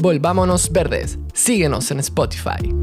Volvámonos 0.00 0.72
Verdes. 0.72 1.18
Síguenos 1.34 1.90
en 1.90 2.00
Spotify. 2.00 2.74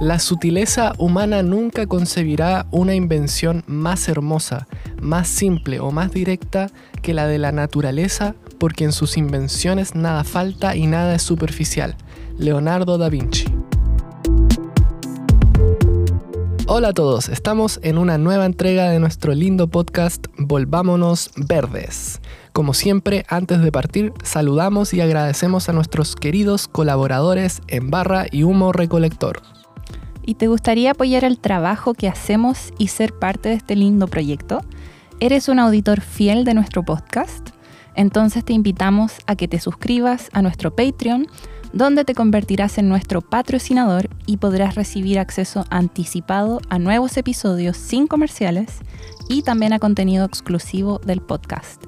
La 0.00 0.20
sutileza 0.20 0.92
humana 0.98 1.42
nunca 1.42 1.86
concebirá 1.86 2.66
una 2.70 2.94
invención 2.94 3.64
más 3.66 4.08
hermosa, 4.08 4.68
más 5.00 5.26
simple 5.26 5.80
o 5.80 5.90
más 5.90 6.12
directa 6.12 6.70
que 7.02 7.14
la 7.14 7.26
de 7.26 7.38
la 7.38 7.50
naturaleza, 7.50 8.36
porque 8.58 8.84
en 8.84 8.92
sus 8.92 9.16
invenciones 9.16 9.96
nada 9.96 10.22
falta 10.22 10.76
y 10.76 10.86
nada 10.86 11.16
es 11.16 11.22
superficial. 11.22 11.96
Leonardo 12.38 12.96
da 12.96 13.08
Vinci. 13.08 13.51
Hola 16.74 16.88
a 16.88 16.92
todos, 16.94 17.28
estamos 17.28 17.78
en 17.82 17.98
una 17.98 18.16
nueva 18.16 18.46
entrega 18.46 18.88
de 18.88 18.98
nuestro 18.98 19.34
lindo 19.34 19.68
podcast 19.68 20.28
Volvámonos 20.38 21.30
Verdes. 21.36 22.22
Como 22.54 22.72
siempre, 22.72 23.26
antes 23.28 23.60
de 23.60 23.70
partir, 23.70 24.14
saludamos 24.24 24.94
y 24.94 25.02
agradecemos 25.02 25.68
a 25.68 25.74
nuestros 25.74 26.16
queridos 26.16 26.68
colaboradores 26.68 27.60
en 27.68 27.90
Barra 27.90 28.24
y 28.32 28.44
Humo 28.44 28.72
Recolector. 28.72 29.42
¿Y 30.24 30.36
te 30.36 30.46
gustaría 30.46 30.92
apoyar 30.92 31.24
el 31.24 31.38
trabajo 31.38 31.92
que 31.92 32.08
hacemos 32.08 32.72
y 32.78 32.88
ser 32.88 33.12
parte 33.18 33.50
de 33.50 33.56
este 33.56 33.76
lindo 33.76 34.06
proyecto? 34.06 34.62
¿Eres 35.20 35.50
un 35.50 35.58
auditor 35.58 36.00
fiel 36.00 36.46
de 36.46 36.54
nuestro 36.54 36.84
podcast? 36.84 37.50
Entonces 37.96 38.46
te 38.46 38.54
invitamos 38.54 39.16
a 39.26 39.36
que 39.36 39.46
te 39.46 39.60
suscribas 39.60 40.30
a 40.32 40.40
nuestro 40.40 40.74
Patreon, 40.74 41.26
donde 41.72 42.04
te 42.04 42.14
convertirás 42.14 42.78
en 42.78 42.88
nuestro 42.88 43.20
patrocinador 43.20 44.08
y 44.26 44.36
podrás 44.36 44.74
recibir 44.74 45.18
acceso 45.18 45.64
anticipado 45.70 46.60
a 46.68 46.78
nuevos 46.78 47.16
episodios 47.16 47.76
sin 47.76 48.06
comerciales 48.06 48.78
y 49.28 49.42
también 49.42 49.72
a 49.72 49.78
contenido 49.78 50.24
exclusivo 50.24 50.98
del 50.98 51.20
podcast. 51.20 51.84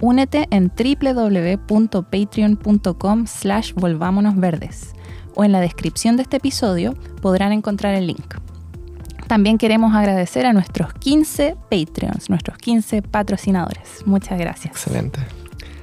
Únete 0.00 0.46
en 0.50 0.70
www.patreon.com 0.70 3.26
slash 3.26 3.72
volvámonosverdes 3.72 4.92
o 5.34 5.44
en 5.44 5.52
la 5.52 5.60
descripción 5.60 6.16
de 6.16 6.22
este 6.22 6.38
episodio 6.38 6.94
podrán 7.20 7.52
encontrar 7.52 7.94
el 7.94 8.08
link. 8.08 8.34
También 9.26 9.58
queremos 9.58 9.94
agradecer 9.94 10.46
a 10.46 10.52
nuestros 10.52 10.92
15 10.94 11.56
Patreons, 11.70 12.30
nuestros 12.30 12.56
15 12.58 13.02
patrocinadores. 13.02 14.06
Muchas 14.06 14.38
gracias. 14.38 14.72
Excelente. 14.72 15.20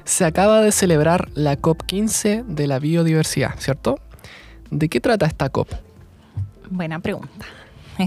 Se 0.04 0.24
acaba 0.24 0.60
de 0.60 0.70
celebrar 0.70 1.28
la 1.34 1.56
COP15 1.58 2.44
de 2.44 2.66
la 2.66 2.78
biodiversidad, 2.78 3.54
¿cierto? 3.58 3.98
¿De 4.70 4.88
qué 4.88 5.00
trata 5.00 5.26
esta 5.26 5.48
COP? 5.48 5.70
Buena 6.70 6.98
pregunta. 7.00 7.46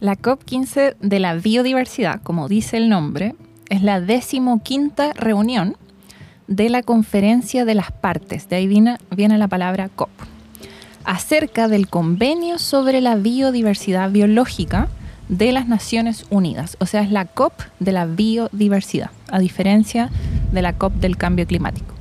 La 0.00 0.16
COP15 0.16 0.94
de 1.00 1.18
la 1.18 1.34
biodiversidad, 1.34 2.22
como 2.22 2.46
dice 2.46 2.76
el 2.76 2.88
nombre, 2.88 3.34
es 3.68 3.82
la 3.82 4.00
decimoquinta 4.00 5.12
reunión 5.12 5.76
de 6.46 6.68
la 6.68 6.84
Conferencia 6.84 7.64
de 7.64 7.74
las 7.74 7.90
Partes, 7.90 8.48
de 8.48 8.56
ahí 8.56 8.68
viene, 8.68 8.98
viene 9.10 9.38
la 9.38 9.48
palabra 9.48 9.88
COP 9.88 10.10
acerca 11.02 11.68
del 11.68 11.88
convenio 11.88 12.58
sobre 12.58 13.00
la 13.00 13.16
biodiversidad 13.16 14.10
biológica 14.10 14.88
de 15.28 15.52
las 15.52 15.66
Naciones 15.66 16.26
Unidas. 16.30 16.76
O 16.80 16.86
sea, 16.86 17.00
es 17.00 17.10
la 17.10 17.24
COP 17.24 17.54
de 17.80 17.92
la 17.92 18.06
biodiversidad, 18.06 19.10
a 19.30 19.38
diferencia 19.38 20.10
la 20.52 20.72
COP 20.74 20.94
del 20.94 21.16
cambio 21.16 21.46
climático. 21.46 21.94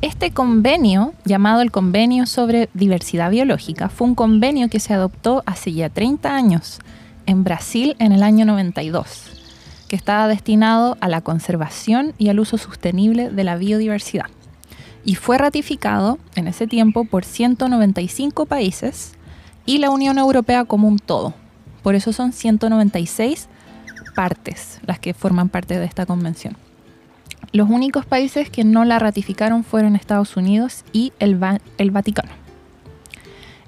Este 0.00 0.32
convenio, 0.32 1.14
llamado 1.24 1.62
el 1.62 1.70
Convenio 1.70 2.26
sobre 2.26 2.68
Diversidad 2.74 3.30
Biológica, 3.30 3.88
fue 3.88 4.08
un 4.08 4.14
convenio 4.14 4.68
que 4.68 4.80
se 4.80 4.92
adoptó 4.92 5.42
hace 5.46 5.72
ya 5.72 5.88
30 5.88 6.34
años 6.34 6.80
en 7.26 7.42
Brasil 7.42 7.96
en 7.98 8.12
el 8.12 8.22
año 8.22 8.44
92, 8.44 9.32
que 9.88 9.96
estaba 9.96 10.28
destinado 10.28 10.98
a 11.00 11.08
la 11.08 11.22
conservación 11.22 12.12
y 12.18 12.28
al 12.28 12.40
uso 12.40 12.58
sostenible 12.58 13.30
de 13.30 13.44
la 13.44 13.56
biodiversidad 13.56 14.26
y 15.04 15.16
fue 15.16 15.38
ratificado 15.38 16.18
en 16.34 16.48
ese 16.48 16.66
tiempo 16.66 17.04
por 17.04 17.24
195 17.24 18.46
países 18.46 19.12
y 19.66 19.78
la 19.78 19.90
Unión 19.90 20.18
Europea 20.18 20.64
como 20.64 20.88
un 20.88 20.98
todo. 20.98 21.34
Por 21.82 21.94
eso 21.94 22.12
son 22.12 22.32
196 22.32 23.48
partes 24.14 24.80
las 24.86 24.98
que 24.98 25.14
forman 25.14 25.48
parte 25.48 25.78
de 25.78 25.84
esta 25.84 26.06
convención. 26.06 26.56
Los 27.54 27.70
únicos 27.70 28.04
países 28.04 28.50
que 28.50 28.64
no 28.64 28.84
la 28.84 28.98
ratificaron 28.98 29.62
fueron 29.62 29.94
Estados 29.94 30.36
Unidos 30.36 30.84
y 30.92 31.12
el, 31.20 31.36
Vaticano. 31.36 32.32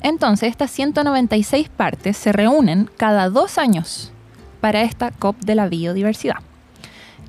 Entonces, 0.02 0.50
estas 0.50 0.72
196 0.72 1.68
partes 1.68 2.16
se 2.16 2.32
reúnen 2.32 2.90
cada 2.96 3.30
dos 3.30 3.58
años 3.58 4.10
para 4.60 4.82
esta 4.82 5.12
COP 5.12 5.38
de 5.38 5.54
la 5.54 5.68
biodiversidad. 5.68 6.38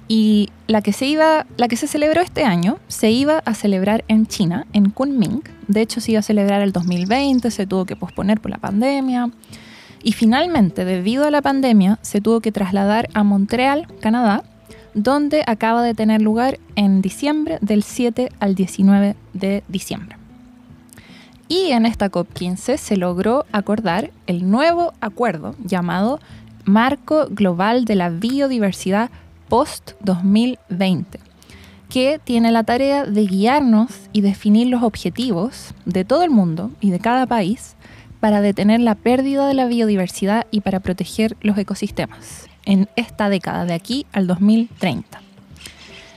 Y 0.08 0.50
la 0.66 0.82
que, 0.82 0.94
se 0.94 1.06
iba, 1.06 1.46
la 1.58 1.68
que 1.68 1.78
se 1.78 1.86
celebró 1.86 2.22
este 2.22 2.44
año 2.44 2.80
se 2.88 3.12
iba 3.12 3.44
a 3.46 3.54
celebrar 3.54 4.04
en 4.08 4.26
China, 4.26 4.66
en 4.74 4.90
Kunming. 4.90 5.44
De 5.68 5.82
hecho, 5.82 6.02
se 6.02 6.14
iba 6.14 6.22
a 6.22 6.24
celebrar 6.24 6.64
el 6.64 6.72
2020, 6.72 7.52
se 7.52 7.68
tuvo 7.68 7.86
que 7.86 7.96
posponer 7.96 8.42
por 8.42 8.50
la 8.50 8.58
pandemia. 8.58 9.30
Y 10.02 10.14
finalmente, 10.14 10.86
debido 10.86 11.28
a 11.28 11.30
la 11.30 11.44
pandemia, 11.44 12.00
se 12.02 12.20
tuvo 12.20 12.42
que 12.42 12.52
trasladar 12.52 13.10
a 13.14 13.24
Montreal, 13.24 13.86
Canadá, 14.00 14.44
donde 14.98 15.44
acaba 15.46 15.84
de 15.84 15.94
tener 15.94 16.24
lugar 16.24 16.60
en 16.76 17.04
diciembre, 17.04 17.60
del 17.62 17.84
7 17.84 18.30
al 18.40 18.56
19 18.56 19.16
de 19.34 19.64
diciembre. 19.68 20.18
Y 21.48 21.72
en 21.72 21.86
esta 21.86 22.10
COP15 22.10 22.78
se 22.78 22.98
logró 22.98 23.46
acordar 23.52 24.10
el 24.26 24.50
nuevo 24.50 24.94
acuerdo 25.00 25.56
llamado 25.64 26.20
Marco 26.66 27.28
Global 27.30 27.86
de 27.86 27.96
la 27.96 28.10
Biodiversidad 28.10 29.12
post-2020, 29.50 31.06
que 31.90 32.20
tiene 32.22 32.52
la 32.52 32.64
tarea 32.64 33.06
de 33.06 33.28
guiarnos 33.28 34.10
y 34.14 34.22
definir 34.22 34.68
los 34.68 34.82
objetivos 34.82 35.76
de 35.86 36.06
todo 36.06 36.24
el 36.24 36.32
mundo 36.32 36.72
y 36.82 36.90
de 36.90 37.00
cada 37.00 37.28
país 37.28 37.76
para 38.20 38.42
detener 38.42 38.80
la 38.80 38.96
pérdida 38.96 39.48
de 39.48 39.54
la 39.54 39.68
biodiversidad 39.68 40.48
y 40.50 40.62
para 40.62 40.80
proteger 40.80 41.38
los 41.42 41.56
ecosistemas 41.58 42.47
en 42.68 42.90
esta 42.98 43.30
década, 43.30 43.66
de 43.66 43.74
aquí 43.74 44.06
al 44.12 44.28
2030. 44.28 45.22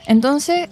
Entonces, 0.05 0.69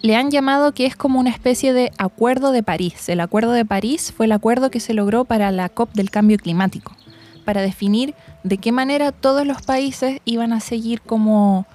le 0.00 0.16
han 0.16 0.30
llamado 0.30 0.72
que 0.72 0.86
es 0.86 0.96
como 0.96 1.20
una 1.20 1.30
especie 1.30 1.74
de 1.74 1.92
acuerdo 1.98 2.52
de 2.52 2.62
París. 2.62 3.08
El 3.10 3.20
acuerdo 3.20 3.52
de 3.52 3.66
París 3.66 4.12
fue 4.16 4.26
el 4.26 4.32
acuerdo 4.32 4.70
que 4.70 4.80
se 4.80 4.94
logró 4.94 5.26
para 5.26 5.52
la 5.52 5.68
COP 5.68 5.92
del 5.92 6.10
cambio 6.10 6.38
climático, 6.38 6.96
para 7.44 7.60
definir 7.60 8.14
de 8.44 8.56
qué 8.56 8.72
manera 8.72 9.12
todos 9.12 9.46
los 9.46 9.60
países 9.62 10.20
iban 10.24 10.54
a 10.54 10.60
seguir 10.60 11.02
como 11.02 11.66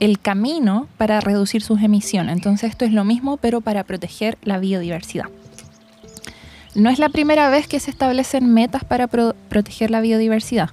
el 0.00 0.18
camino 0.18 0.88
para 0.96 1.20
reducir 1.20 1.62
sus 1.62 1.82
emisiones. 1.82 2.34
Entonces 2.34 2.70
esto 2.70 2.86
es 2.86 2.92
lo 2.92 3.04
mismo, 3.04 3.36
pero 3.36 3.60
para 3.60 3.84
proteger 3.84 4.38
la 4.42 4.58
biodiversidad. 4.58 5.26
No 6.74 6.88
es 6.88 6.98
la 6.98 7.10
primera 7.10 7.50
vez 7.50 7.66
que 7.66 7.80
se 7.80 7.90
establecen 7.90 8.54
metas 8.54 8.84
para 8.84 9.06
proteger 9.06 9.90
la 9.90 10.00
biodiversidad. 10.00 10.70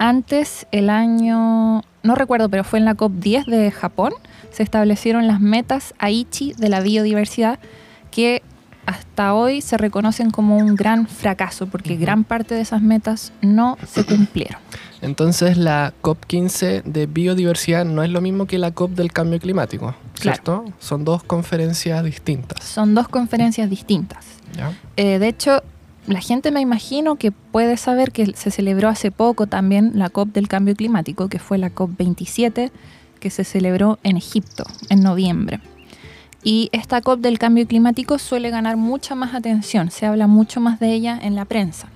Antes, 0.00 0.66
el 0.72 0.88
año, 0.88 1.82
no 2.02 2.14
recuerdo, 2.14 2.48
pero 2.48 2.64
fue 2.64 2.78
en 2.78 2.86
la 2.86 2.96
COP10 2.96 3.44
de 3.44 3.70
Japón, 3.70 4.14
se 4.50 4.62
establecieron 4.62 5.26
las 5.26 5.40
metas 5.42 5.92
Aichi 5.98 6.54
de 6.54 6.70
la 6.70 6.80
biodiversidad 6.80 7.58
que 8.10 8.42
hasta 8.86 9.34
hoy 9.34 9.60
se 9.60 9.76
reconocen 9.76 10.30
como 10.30 10.56
un 10.56 10.74
gran 10.74 11.06
fracaso 11.06 11.66
porque 11.66 11.96
gran 11.96 12.24
parte 12.24 12.54
de 12.54 12.62
esas 12.62 12.80
metas 12.80 13.34
no 13.42 13.76
se 13.86 14.06
cumplieron. 14.06 14.58
Entonces 15.02 15.58
la 15.58 15.92
COP15 16.00 16.82
de 16.84 17.04
biodiversidad 17.04 17.84
no 17.84 18.02
es 18.02 18.08
lo 18.08 18.22
mismo 18.22 18.46
que 18.46 18.56
la 18.56 18.70
COP 18.70 18.92
del 18.92 19.12
cambio 19.12 19.38
climático, 19.38 19.94
¿cierto? 20.14 20.64
Son 20.78 21.04
dos 21.04 21.22
conferencias 21.24 22.02
distintas. 22.02 22.64
Son 22.64 22.94
dos 22.94 23.06
conferencias 23.06 23.68
distintas. 23.68 24.24
Eh, 24.96 25.18
de 25.18 25.28
hecho, 25.28 25.62
la 26.06 26.20
gente 26.20 26.50
me 26.50 26.60
imagino 26.60 27.16
que 27.16 27.30
puede 27.30 27.76
saber 27.76 28.12
que 28.12 28.34
se 28.34 28.50
celebró 28.50 28.88
hace 28.88 29.10
poco 29.10 29.46
también 29.46 29.92
la 29.94 30.08
COP 30.08 30.32
del 30.32 30.48
cambio 30.48 30.74
climático, 30.74 31.28
que 31.28 31.38
fue 31.38 31.58
la 31.58 31.74
COP27, 31.74 32.70
que 33.20 33.30
se 33.30 33.44
celebró 33.44 33.98
en 34.02 34.16
Egipto 34.16 34.64
en 34.88 35.02
noviembre. 35.02 35.60
Y 36.42 36.70
esta 36.72 37.02
COP 37.02 37.20
del 37.20 37.38
cambio 37.38 37.66
climático 37.66 38.18
suele 38.18 38.50
ganar 38.50 38.76
mucha 38.76 39.14
más 39.14 39.34
atención, 39.34 39.90
se 39.90 40.06
habla 40.06 40.26
mucho 40.26 40.60
más 40.60 40.80
de 40.80 40.92
ella 40.92 41.18
en 41.20 41.36
la 41.36 41.44
prensa. 41.44 41.88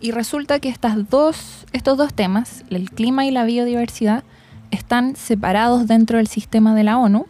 Y 0.00 0.12
resulta 0.12 0.58
que 0.58 0.68
estas 0.68 1.10
dos, 1.10 1.66
estos 1.72 1.98
dos 1.98 2.14
temas, 2.14 2.64
el 2.70 2.90
clima 2.90 3.26
y 3.26 3.30
la 3.30 3.44
biodiversidad, 3.44 4.24
están 4.70 5.16
separados 5.16 5.86
dentro 5.86 6.18
del 6.18 6.28
sistema 6.28 6.74
de 6.74 6.84
la 6.84 6.98
ONU, 6.98 7.26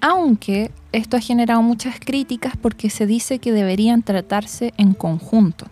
aunque 0.00 0.70
esto 0.92 1.16
ha 1.16 1.20
generado 1.20 1.62
muchas 1.62 2.00
críticas 2.00 2.54
porque 2.60 2.90
se 2.90 3.06
dice 3.06 3.38
que 3.38 3.52
deberían 3.52 4.02
tratarse 4.02 4.72
en 4.76 4.94
conjunto, 4.94 5.66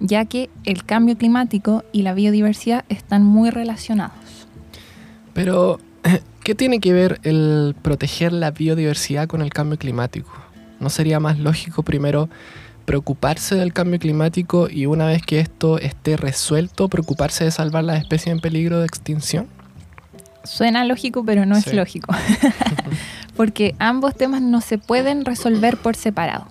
ya 0.00 0.24
que 0.24 0.50
el 0.64 0.84
cambio 0.84 1.16
climático 1.16 1.84
y 1.92 2.02
la 2.02 2.14
biodiversidad 2.14 2.84
están 2.88 3.24
muy 3.24 3.50
relacionados. 3.50 4.48
Pero, 5.32 5.78
¿qué 6.44 6.54
tiene 6.54 6.80
que 6.80 6.92
ver 6.92 7.20
el 7.22 7.74
proteger 7.80 8.32
la 8.32 8.50
biodiversidad 8.50 9.26
con 9.26 9.42
el 9.42 9.50
cambio 9.50 9.78
climático? 9.78 10.30
¿No 10.80 10.90
sería 10.90 11.20
más 11.20 11.38
lógico 11.38 11.82
primero 11.82 12.28
preocuparse 12.84 13.54
del 13.54 13.72
cambio 13.72 14.00
climático 14.00 14.68
y 14.68 14.86
una 14.86 15.06
vez 15.06 15.22
que 15.22 15.38
esto 15.38 15.78
esté 15.78 16.16
resuelto, 16.16 16.88
preocuparse 16.88 17.44
de 17.44 17.52
salvar 17.52 17.84
las 17.84 18.00
especies 18.00 18.34
en 18.34 18.40
peligro 18.40 18.80
de 18.80 18.86
extinción? 18.86 19.46
Suena 20.44 20.84
lógico, 20.84 21.24
pero 21.24 21.46
no 21.46 21.56
es 21.56 21.72
lógico. 21.72 22.12
Porque 23.36 23.74
ambos 23.78 24.14
temas 24.14 24.42
no 24.42 24.60
se 24.60 24.78
pueden 24.78 25.24
resolver 25.24 25.76
por 25.76 25.96
separado. 25.96 26.46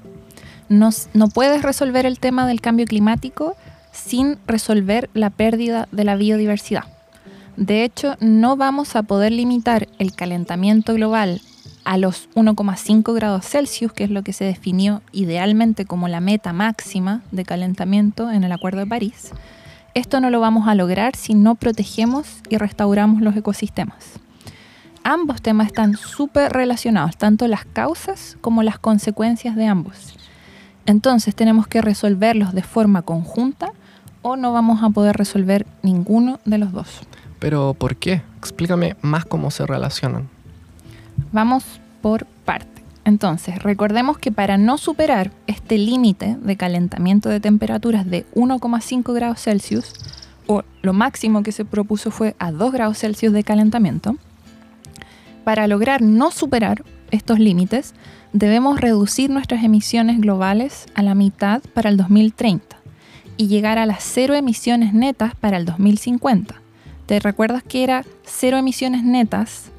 No, 0.70 0.90
puedes 1.34 1.64
resolver 1.64 2.06
el 2.06 2.20
tema 2.20 2.48
del 2.48 2.62
cambio 2.62 2.86
climático 2.86 3.58
sin 3.92 4.38
resolver 4.48 5.10
la 5.14 5.30
pérdida 5.30 5.90
de 5.92 6.06
la 6.06 6.16
biodiversidad. 6.16 6.86
De 7.58 7.84
hecho, 7.84 8.16
no 8.22 8.56
vamos 8.56 8.96
a 8.96 9.04
poder 9.04 9.34
limitar 9.34 9.90
el 10.00 10.16
calentamiento 10.16 10.94
global 10.94 11.42
a 11.84 11.98
los 11.98 12.30
1,5 12.36 13.14
grados 13.14 13.46
Celsius, 13.46 13.92
que 13.92 14.06
es 14.06 14.10
lo 14.10 14.24
que 14.24 14.32
se 14.32 14.46
definió 14.46 15.02
idealmente 15.12 15.86
como 15.86 16.08
la 16.08 16.22
meta 16.22 16.54
máxima 16.54 17.22
de 17.32 17.44
calentamiento 17.44 18.32
en 18.32 18.46
el 18.46 18.52
Acuerdo 18.54 18.80
de 18.80 18.88
París. 18.88 19.32
Esto 19.94 20.22
no 20.22 20.30
lo 20.30 20.40
vamos 20.40 20.70
a 20.70 20.76
lograr 20.76 21.18
si 21.18 21.34
no 21.34 21.56
protegemos 21.56 22.28
y 22.50 22.56
restauramos 22.56 23.22
los 23.22 23.36
ecosistemas. 23.36 24.22
Ambos 25.04 25.42
temas 25.42 25.68
están 25.68 25.98
súper 25.98 26.52
relacionados, 26.54 27.18
tanto 27.18 27.48
las 27.48 27.66
causas 27.66 28.38
como 28.42 28.62
las 28.62 28.78
consecuencias 28.78 29.56
de 29.56 29.66
ambos. 29.66 30.16
Entonces 30.86 31.36
tenemos 31.36 31.68
que 31.68 31.82
resolverlos 31.82 32.54
de 32.54 32.62
forma 32.62 33.02
conjunta 33.02 33.74
o 34.22 34.36
no 34.36 34.54
vamos 34.54 34.84
a 34.84 34.90
poder 34.90 35.16
resolver 35.18 35.66
ninguno 35.82 36.40
de 36.46 36.58
los 36.60 36.72
dos. 36.72 37.02
Pero 37.40 37.74
¿por 37.74 37.96
qué? 37.96 38.22
Explícame 38.38 38.96
más 39.02 39.26
cómo 39.26 39.50
se 39.50 39.66
relacionan. 39.66 40.30
Vamos 41.32 41.64
por 42.02 42.26
parte. 42.46 42.68
Entonces, 43.04 43.64
recordemos 43.64 44.20
que 44.20 44.32
para 44.32 44.58
no 44.58 44.78
superar 44.78 45.32
este 45.48 45.80
límite 45.80 46.38
de 46.40 46.56
calentamiento 46.56 47.30
de 47.30 47.40
temperaturas 47.40 48.08
de 48.08 48.28
1,5 48.36 49.14
grados 49.14 49.42
Celsius, 49.42 49.94
o 50.46 50.64
lo 50.84 50.94
máximo 50.94 51.42
que 51.42 51.52
se 51.52 51.66
propuso 51.66 52.12
fue 52.12 52.36
a 52.38 52.52
2 52.52 52.72
grados 52.72 53.00
Celsius 53.00 53.34
de 53.34 53.44
calentamiento, 53.44 54.18
para 55.44 55.68
lograr 55.68 56.02
no 56.02 56.32
superar 56.32 56.84
estos 57.12 57.40
límites, 57.40 57.94
debemos 58.34 58.80
reducir 58.80 59.30
nuestras 59.30 59.64
emisiones 59.64 60.20
globales 60.22 60.86
a 60.96 61.02
la 61.02 61.16
mitad 61.16 61.62
para 61.74 61.90
el 61.90 61.98
2030 61.98 62.78
y 63.38 63.48
llegar 63.48 63.78
a 63.78 63.86
las 63.86 64.04
cero 64.04 64.36
emisiones 64.36 64.94
netas 64.94 65.36
para 65.36 65.58
el 65.58 65.66
2050. 65.66 66.56
¿Te 67.06 67.20
recuerdas 67.20 67.64
que 67.64 67.84
era 67.84 68.06
cero 68.24 68.58
emisiones 68.58 69.04
netas? 69.04 69.72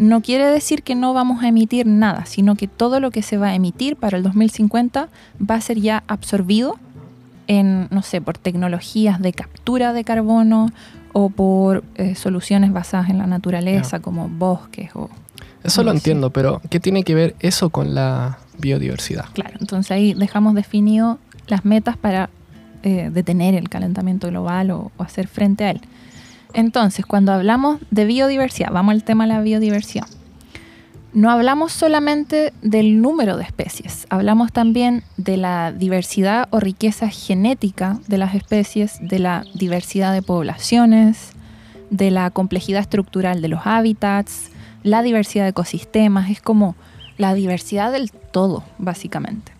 no 0.00 0.22
quiere 0.22 0.46
decir 0.46 0.82
que 0.82 0.94
no 0.94 1.12
vamos 1.12 1.44
a 1.44 1.48
emitir 1.48 1.86
nada, 1.86 2.24
sino 2.24 2.56
que 2.56 2.66
todo 2.66 3.00
lo 3.00 3.10
que 3.10 3.20
se 3.20 3.36
va 3.36 3.48
a 3.48 3.54
emitir 3.54 3.96
para 3.96 4.16
el 4.16 4.22
2050 4.22 5.10
va 5.38 5.54
a 5.54 5.60
ser 5.60 5.78
ya 5.78 6.04
absorbido 6.06 6.78
en, 7.48 7.86
no 7.90 8.00
sé, 8.00 8.22
por 8.22 8.38
tecnologías 8.38 9.20
de 9.20 9.34
captura 9.34 9.92
de 9.92 10.02
carbono 10.02 10.72
o 11.12 11.30
por 11.30 11.84
eh, 11.96 12.14
soluciones 12.14 12.72
basadas 12.72 13.10
en 13.10 13.18
la 13.18 13.26
naturaleza, 13.26 14.00
como 14.00 14.28
bosques 14.28 14.90
o... 14.94 15.08
Eso 15.62 15.82
lo 15.82 15.90
entiendo, 15.90 16.30
pero 16.30 16.62
¿qué 16.70 16.80
tiene 16.80 17.04
que 17.04 17.14
ver 17.14 17.36
eso 17.40 17.70
con 17.70 17.94
la 17.94 18.38
biodiversidad? 18.58 19.26
Claro, 19.34 19.56
entonces 19.60 19.90
ahí 19.90 20.14
dejamos 20.14 20.54
definido 20.54 21.18
las 21.48 21.64
metas 21.64 21.96
para 21.96 22.30
eh, 22.82 23.10
detener 23.12 23.54
el 23.54 23.68
calentamiento 23.68 24.28
global 24.28 24.70
o, 24.70 24.90
o 24.96 25.02
hacer 25.02 25.28
frente 25.28 25.64
a 25.64 25.70
él. 25.72 25.80
Entonces, 26.54 27.04
cuando 27.04 27.32
hablamos 27.32 27.78
de 27.90 28.06
biodiversidad, 28.06 28.70
vamos 28.72 28.92
al 28.92 29.04
tema 29.04 29.24
de 29.24 29.34
la 29.34 29.42
biodiversidad. 29.42 30.06
No 31.12 31.28
hablamos 31.30 31.72
solamente 31.72 32.52
del 32.62 33.02
número 33.02 33.36
de 33.36 33.42
especies, 33.42 34.06
hablamos 34.10 34.52
también 34.52 35.02
de 35.16 35.36
la 35.36 35.72
diversidad 35.72 36.46
o 36.50 36.60
riqueza 36.60 37.08
genética 37.08 37.98
de 38.06 38.16
las 38.16 38.36
especies, 38.36 38.98
de 39.00 39.18
la 39.18 39.44
diversidad 39.54 40.12
de 40.12 40.22
poblaciones, 40.22 41.32
de 41.90 42.12
la 42.12 42.30
complejidad 42.30 42.80
estructural 42.80 43.42
de 43.42 43.48
los 43.48 43.62
hábitats, 43.64 44.50
la 44.84 45.02
diversidad 45.02 45.44
de 45.44 45.50
ecosistemas, 45.50 46.30
es 46.30 46.40
como 46.40 46.76
la 47.18 47.34
diversidad 47.34 47.90
del 47.90 48.12
todo, 48.12 48.62
básicamente. 48.78 49.52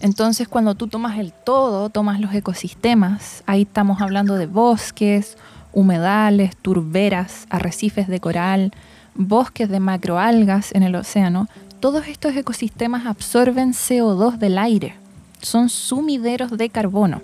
Entonces, 0.00 0.48
cuando 0.48 0.74
tú 0.74 0.88
tomas 0.88 1.20
el 1.20 1.32
todo, 1.32 1.88
tomas 1.90 2.18
los 2.18 2.34
ecosistemas, 2.34 3.44
ahí 3.46 3.62
estamos 3.62 4.00
hablando 4.00 4.34
de 4.34 4.46
bosques, 4.46 5.38
humedales, 5.72 6.56
turberas, 6.56 7.46
arrecifes 7.48 8.08
de 8.08 8.18
coral, 8.18 8.72
bosques 9.14 9.68
de 9.68 9.80
macroalgas 9.80 10.74
en 10.74 10.82
el 10.82 10.94
océano, 10.94 11.48
todos 11.80 12.08
estos 12.08 12.36
ecosistemas 12.36 13.06
absorben 13.06 13.72
CO2 13.72 14.36
del 14.38 14.58
aire, 14.58 14.94
son 15.40 15.68
sumideros 15.68 16.50
de 16.56 16.68
carbono. 16.68 17.22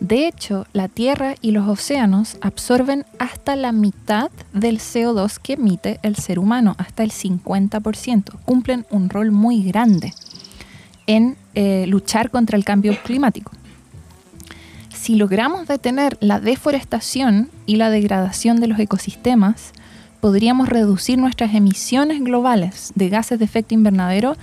De 0.00 0.28
hecho, 0.28 0.66
la 0.72 0.88
Tierra 0.88 1.34
y 1.40 1.50
los 1.50 1.68
océanos 1.68 2.36
absorben 2.40 3.04
hasta 3.18 3.56
la 3.56 3.72
mitad 3.72 4.30
del 4.52 4.78
CO2 4.78 5.38
que 5.38 5.54
emite 5.54 5.98
el 6.02 6.14
ser 6.16 6.38
humano, 6.38 6.76
hasta 6.78 7.02
el 7.02 7.10
50%. 7.10 8.38
Cumplen 8.44 8.86
un 8.90 9.10
rol 9.10 9.32
muy 9.32 9.64
grande 9.64 10.14
en 11.08 11.36
eh, 11.54 11.86
luchar 11.88 12.30
contra 12.30 12.56
el 12.56 12.64
cambio 12.64 12.96
climático. 13.02 13.50
Si 14.94 15.16
logramos 15.16 15.66
detener 15.66 16.16
la 16.20 16.38
deforestación 16.38 17.50
y 17.66 17.76
la 17.76 17.90
degradación 17.90 18.60
de 18.60 18.66
los 18.68 18.78
ecosistemas, 18.78 19.72
podríamos 20.20 20.68
reducir 20.68 21.18
nuestras 21.18 21.54
emisiones 21.54 22.20
globales 22.20 22.92
de 22.94 23.08
gases 23.08 23.38
de 23.38 23.44
efecto 23.44 23.74
invernadero 23.74 24.36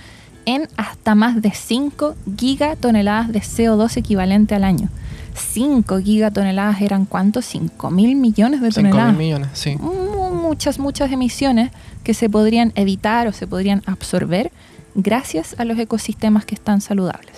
en 0.44 0.68
hasta 0.76 1.14
más 1.14 1.42
de 1.42 1.50
5 1.52 2.14
gigatoneladas 2.38 3.32
de 3.32 3.40
CO2 3.40 3.96
equivalente 3.96 4.54
al 4.54 4.64
año. 4.64 4.88
5 5.34 5.98
gigatoneladas 6.00 6.80
eran 6.80 7.04
cuántos? 7.04 7.44
5 7.46 7.90
mil 7.90 8.16
millones 8.16 8.60
de 8.60 8.70
5 8.72 8.82
mil 8.82 8.90
toneladas. 8.92 9.16
millones, 9.16 9.48
sí. 9.54 9.76
Mu- 9.76 10.06
Muchas, 10.46 10.78
muchas 10.78 11.10
emisiones 11.10 11.72
que 12.04 12.14
se 12.14 12.30
podrían 12.30 12.70
evitar 12.76 13.26
o 13.26 13.32
se 13.32 13.48
podrían 13.48 13.82
absorber 13.86 14.52
gracias 14.94 15.56
a 15.58 15.64
los 15.64 15.76
ecosistemas 15.76 16.44
que 16.44 16.54
están 16.54 16.80
saludables. 16.80 17.32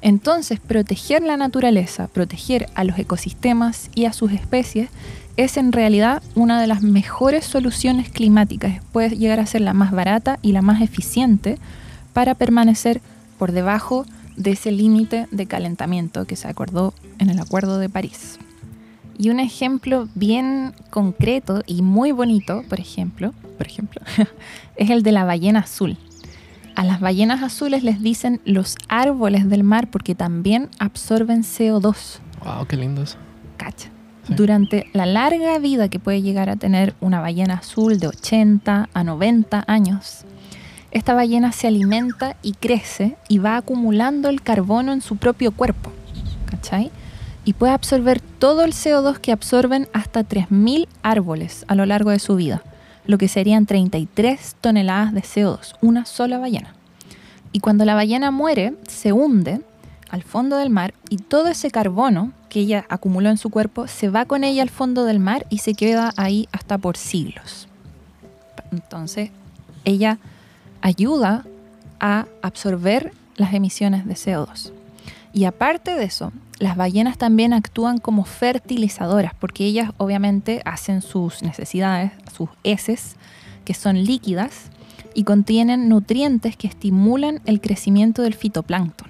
Entonces, 0.00 0.60
proteger 0.60 1.22
la 1.22 1.36
naturaleza, 1.36 2.08
proteger 2.08 2.68
a 2.74 2.84
los 2.84 2.98
ecosistemas 2.98 3.90
y 3.94 4.04
a 4.04 4.12
sus 4.12 4.32
especies 4.32 4.90
es 5.36 5.56
en 5.56 5.72
realidad 5.72 6.22
una 6.34 6.60
de 6.60 6.66
las 6.66 6.82
mejores 6.82 7.44
soluciones 7.44 8.10
climáticas. 8.10 8.82
Puede 8.92 9.16
llegar 9.16 9.40
a 9.40 9.46
ser 9.46 9.60
la 9.60 9.72
más 9.72 9.92
barata 9.92 10.38
y 10.42 10.52
la 10.52 10.62
más 10.62 10.82
eficiente 10.82 11.58
para 12.12 12.34
permanecer 12.34 13.00
por 13.38 13.52
debajo 13.52 14.04
de 14.36 14.52
ese 14.52 14.72
límite 14.72 15.26
de 15.30 15.46
calentamiento 15.46 16.24
que 16.24 16.36
se 16.36 16.48
acordó 16.48 16.94
en 17.18 17.30
el 17.30 17.40
Acuerdo 17.40 17.78
de 17.78 17.88
París. 17.88 18.38
Y 19.16 19.30
un 19.30 19.40
ejemplo 19.40 20.08
bien 20.14 20.74
concreto 20.90 21.62
y 21.66 21.82
muy 21.82 22.12
bonito, 22.12 22.62
por 22.68 22.78
ejemplo, 22.78 23.34
por 23.56 23.66
ejemplo, 23.66 24.00
es 24.76 24.90
el 24.90 25.02
de 25.02 25.12
la 25.12 25.24
ballena 25.24 25.60
azul. 25.60 25.96
A 26.78 26.84
las 26.84 27.00
ballenas 27.00 27.42
azules 27.42 27.82
les 27.82 28.00
dicen 28.00 28.40
los 28.44 28.76
árboles 28.86 29.50
del 29.50 29.64
mar 29.64 29.90
porque 29.90 30.14
también 30.14 30.70
absorben 30.78 31.42
CO2. 31.42 32.20
Wow, 32.44 32.68
qué 32.68 32.76
lindo 32.76 33.02
eso. 33.02 33.18
Cacha. 33.56 33.88
Sí. 34.22 34.34
Durante 34.36 34.88
la 34.92 35.04
larga 35.04 35.58
vida 35.58 35.88
que 35.88 35.98
puede 35.98 36.22
llegar 36.22 36.48
a 36.48 36.54
tener 36.54 36.94
una 37.00 37.20
ballena 37.20 37.54
azul 37.54 37.98
de 37.98 38.06
80 38.06 38.90
a 38.94 39.02
90 39.02 39.64
años, 39.66 40.24
esta 40.92 41.14
ballena 41.14 41.50
se 41.50 41.66
alimenta 41.66 42.36
y 42.42 42.52
crece 42.52 43.16
y 43.28 43.38
va 43.38 43.56
acumulando 43.56 44.28
el 44.28 44.40
carbono 44.40 44.92
en 44.92 45.00
su 45.00 45.16
propio 45.16 45.50
cuerpo. 45.50 45.90
¿Cachai? 46.46 46.92
Y 47.44 47.54
puede 47.54 47.72
absorber 47.72 48.20
todo 48.20 48.62
el 48.62 48.72
CO2 48.72 49.18
que 49.18 49.32
absorben 49.32 49.88
hasta 49.92 50.20
3.000 50.20 50.86
árboles 51.02 51.64
a 51.66 51.74
lo 51.74 51.86
largo 51.86 52.10
de 52.10 52.20
su 52.20 52.36
vida, 52.36 52.62
lo 53.08 53.18
que 53.18 53.26
serían 53.26 53.66
33 53.66 54.56
toneladas 54.60 55.14
de 55.14 55.22
CO2, 55.22 55.76
una 55.80 56.04
sola 56.04 56.38
ballena. 56.38 56.74
Y 57.52 57.60
cuando 57.60 57.86
la 57.86 57.94
ballena 57.94 58.30
muere, 58.30 58.74
se 58.86 59.12
hunde 59.12 59.62
al 60.10 60.22
fondo 60.22 60.58
del 60.58 60.68
mar 60.68 60.92
y 61.08 61.16
todo 61.16 61.48
ese 61.48 61.70
carbono 61.70 62.32
que 62.50 62.60
ella 62.60 62.84
acumuló 62.90 63.30
en 63.30 63.38
su 63.38 63.48
cuerpo 63.48 63.88
se 63.88 64.10
va 64.10 64.26
con 64.26 64.44
ella 64.44 64.62
al 64.62 64.68
fondo 64.68 65.04
del 65.04 65.20
mar 65.20 65.46
y 65.48 65.58
se 65.58 65.72
queda 65.72 66.12
ahí 66.18 66.48
hasta 66.52 66.76
por 66.76 66.98
siglos. 66.98 67.66
Entonces, 68.72 69.30
ella 69.86 70.18
ayuda 70.82 71.46
a 72.00 72.26
absorber 72.42 73.12
las 73.36 73.54
emisiones 73.54 74.06
de 74.06 74.14
CO2. 74.14 74.72
Y 75.32 75.44
aparte 75.44 75.94
de 75.94 76.04
eso, 76.04 76.32
las 76.58 76.76
ballenas 76.76 77.18
también 77.18 77.52
actúan 77.52 77.98
como 77.98 78.24
fertilizadoras 78.24 79.34
porque 79.34 79.64
ellas 79.64 79.92
obviamente 79.96 80.62
hacen 80.64 81.02
sus 81.02 81.42
necesidades, 81.42 82.12
sus 82.32 82.48
heces, 82.64 83.16
que 83.64 83.74
son 83.74 84.04
líquidas 84.04 84.70
y 85.14 85.24
contienen 85.24 85.88
nutrientes 85.88 86.56
que 86.56 86.66
estimulan 86.66 87.40
el 87.44 87.60
crecimiento 87.60 88.22
del 88.22 88.34
fitoplancton. 88.34 89.08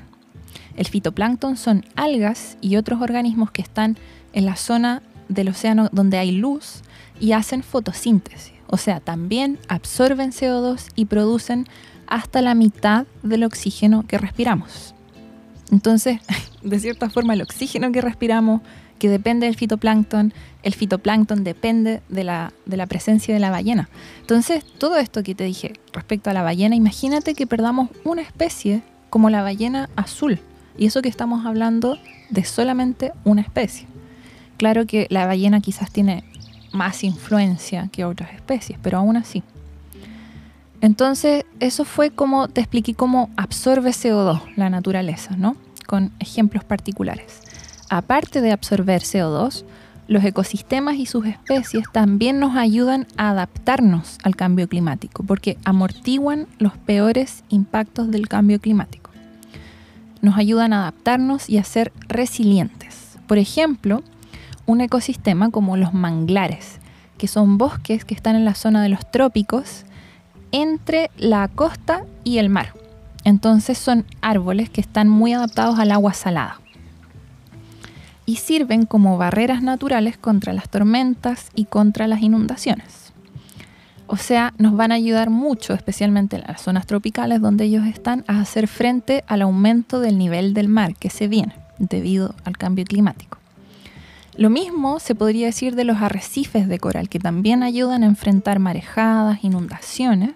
El 0.76 0.86
fitoplancton 0.86 1.56
son 1.56 1.84
algas 1.96 2.56
y 2.60 2.76
otros 2.76 3.00
organismos 3.00 3.50
que 3.50 3.62
están 3.62 3.96
en 4.32 4.46
la 4.46 4.56
zona 4.56 5.02
del 5.28 5.48
océano 5.48 5.88
donde 5.92 6.18
hay 6.18 6.30
luz 6.30 6.82
y 7.20 7.32
hacen 7.32 7.62
fotosíntesis. 7.62 8.52
O 8.68 8.76
sea, 8.76 9.00
también 9.00 9.58
absorben 9.68 10.30
CO2 10.30 10.88
y 10.94 11.06
producen 11.06 11.66
hasta 12.06 12.42
la 12.42 12.54
mitad 12.54 13.06
del 13.22 13.44
oxígeno 13.44 14.06
que 14.06 14.18
respiramos. 14.18 14.94
Entonces, 15.70 16.20
de 16.62 16.80
cierta 16.80 17.10
forma, 17.10 17.34
el 17.34 17.42
oxígeno 17.42 17.92
que 17.92 18.00
respiramos, 18.00 18.62
que 18.98 19.08
depende 19.08 19.46
del 19.46 19.56
fitoplancton, 19.56 20.32
el 20.62 20.74
fitoplancton 20.74 21.44
depende 21.44 22.02
de 22.08 22.24
la, 22.24 22.52
de 22.66 22.76
la 22.76 22.86
presencia 22.86 23.32
de 23.32 23.40
la 23.40 23.50
ballena. 23.50 23.88
Entonces, 24.20 24.64
todo 24.78 24.96
esto 24.98 25.22
que 25.22 25.34
te 25.34 25.44
dije 25.44 25.74
respecto 25.92 26.30
a 26.30 26.32
la 26.32 26.42
ballena, 26.42 26.74
imagínate 26.74 27.34
que 27.34 27.46
perdamos 27.46 27.90
una 28.04 28.22
especie 28.22 28.82
como 29.08 29.30
la 29.30 29.42
ballena 29.42 29.88
azul. 29.96 30.40
Y 30.76 30.86
eso 30.86 31.02
que 31.02 31.08
estamos 31.08 31.46
hablando 31.46 31.98
de 32.30 32.44
solamente 32.44 33.12
una 33.24 33.40
especie. 33.40 33.86
Claro 34.56 34.86
que 34.86 35.06
la 35.10 35.26
ballena 35.26 35.60
quizás 35.60 35.90
tiene 35.90 36.24
más 36.72 37.04
influencia 37.04 37.88
que 37.92 38.04
otras 38.04 38.32
especies, 38.34 38.78
pero 38.82 38.98
aún 38.98 39.16
así. 39.16 39.42
Entonces, 40.80 41.44
eso 41.60 41.84
fue 41.84 42.10
como 42.10 42.48
te 42.48 42.60
expliqué 42.60 42.94
cómo 42.94 43.30
absorbe 43.36 43.90
CO2 43.90 44.40
la 44.56 44.70
naturaleza, 44.70 45.36
¿no? 45.36 45.56
Con 45.86 46.12
ejemplos 46.20 46.64
particulares. 46.64 47.40
Aparte 47.90 48.40
de 48.40 48.52
absorber 48.52 49.02
CO2, 49.02 49.64
los 50.06 50.24
ecosistemas 50.24 50.96
y 50.96 51.06
sus 51.06 51.26
especies 51.26 51.84
también 51.92 52.38
nos 52.38 52.56
ayudan 52.56 53.06
a 53.16 53.30
adaptarnos 53.30 54.18
al 54.22 54.36
cambio 54.36 54.68
climático, 54.68 55.22
porque 55.22 55.58
amortiguan 55.64 56.46
los 56.58 56.76
peores 56.76 57.44
impactos 57.48 58.10
del 58.10 58.28
cambio 58.28 58.60
climático. 58.60 59.10
Nos 60.22 60.36
ayudan 60.38 60.72
a 60.72 60.80
adaptarnos 60.80 61.50
y 61.50 61.58
a 61.58 61.64
ser 61.64 61.92
resilientes. 62.08 63.18
Por 63.26 63.38
ejemplo, 63.38 64.02
un 64.64 64.80
ecosistema 64.80 65.50
como 65.50 65.76
los 65.76 65.92
manglares, 65.92 66.78
que 67.18 67.28
son 67.28 67.58
bosques 67.58 68.04
que 68.04 68.14
están 68.14 68.36
en 68.36 68.44
la 68.44 68.54
zona 68.54 68.82
de 68.82 68.88
los 68.88 69.10
trópicos 69.10 69.84
entre 70.52 71.10
la 71.16 71.48
costa 71.48 72.04
y 72.24 72.38
el 72.38 72.48
mar. 72.48 72.74
Entonces 73.24 73.78
son 73.78 74.04
árboles 74.20 74.70
que 74.70 74.80
están 74.80 75.08
muy 75.08 75.32
adaptados 75.32 75.78
al 75.78 75.92
agua 75.92 76.14
salada 76.14 76.60
y 78.26 78.36
sirven 78.36 78.84
como 78.84 79.16
barreras 79.16 79.62
naturales 79.62 80.18
contra 80.18 80.52
las 80.52 80.68
tormentas 80.68 81.50
y 81.54 81.64
contra 81.64 82.06
las 82.06 82.20
inundaciones. 82.20 83.12
O 84.06 84.16
sea, 84.16 84.54
nos 84.58 84.76
van 84.76 84.92
a 84.92 84.96
ayudar 84.96 85.30
mucho, 85.30 85.74
especialmente 85.74 86.36
en 86.36 86.42
las 86.46 86.62
zonas 86.62 86.86
tropicales 86.86 87.40
donde 87.40 87.64
ellos 87.64 87.86
están, 87.86 88.24
a 88.26 88.40
hacer 88.40 88.68
frente 88.68 89.24
al 89.26 89.42
aumento 89.42 90.00
del 90.00 90.18
nivel 90.18 90.54
del 90.54 90.68
mar 90.68 90.94
que 90.94 91.10
se 91.10 91.28
viene 91.28 91.54
debido 91.78 92.34
al 92.44 92.56
cambio 92.56 92.84
climático. 92.84 93.37
Lo 94.38 94.50
mismo 94.50 95.00
se 95.00 95.16
podría 95.16 95.46
decir 95.46 95.74
de 95.74 95.82
los 95.82 95.96
arrecifes 95.96 96.68
de 96.68 96.78
coral, 96.78 97.08
que 97.08 97.18
también 97.18 97.64
ayudan 97.64 98.04
a 98.04 98.06
enfrentar 98.06 98.60
marejadas, 98.60 99.42
inundaciones. 99.42 100.30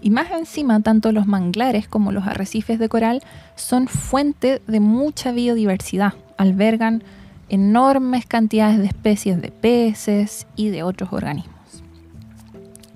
Y 0.00 0.08
más 0.08 0.30
encima, 0.30 0.80
tanto 0.80 1.12
los 1.12 1.26
manglares 1.26 1.86
como 1.86 2.12
los 2.12 2.26
arrecifes 2.26 2.78
de 2.78 2.88
coral 2.88 3.22
son 3.54 3.88
fuente 3.88 4.62
de 4.66 4.80
mucha 4.80 5.32
biodiversidad. 5.32 6.14
Albergan 6.38 7.04
enormes 7.50 8.24
cantidades 8.24 8.78
de 8.78 8.86
especies 8.86 9.42
de 9.42 9.50
peces 9.50 10.46
y 10.56 10.70
de 10.70 10.82
otros 10.82 11.12
organismos. 11.12 11.82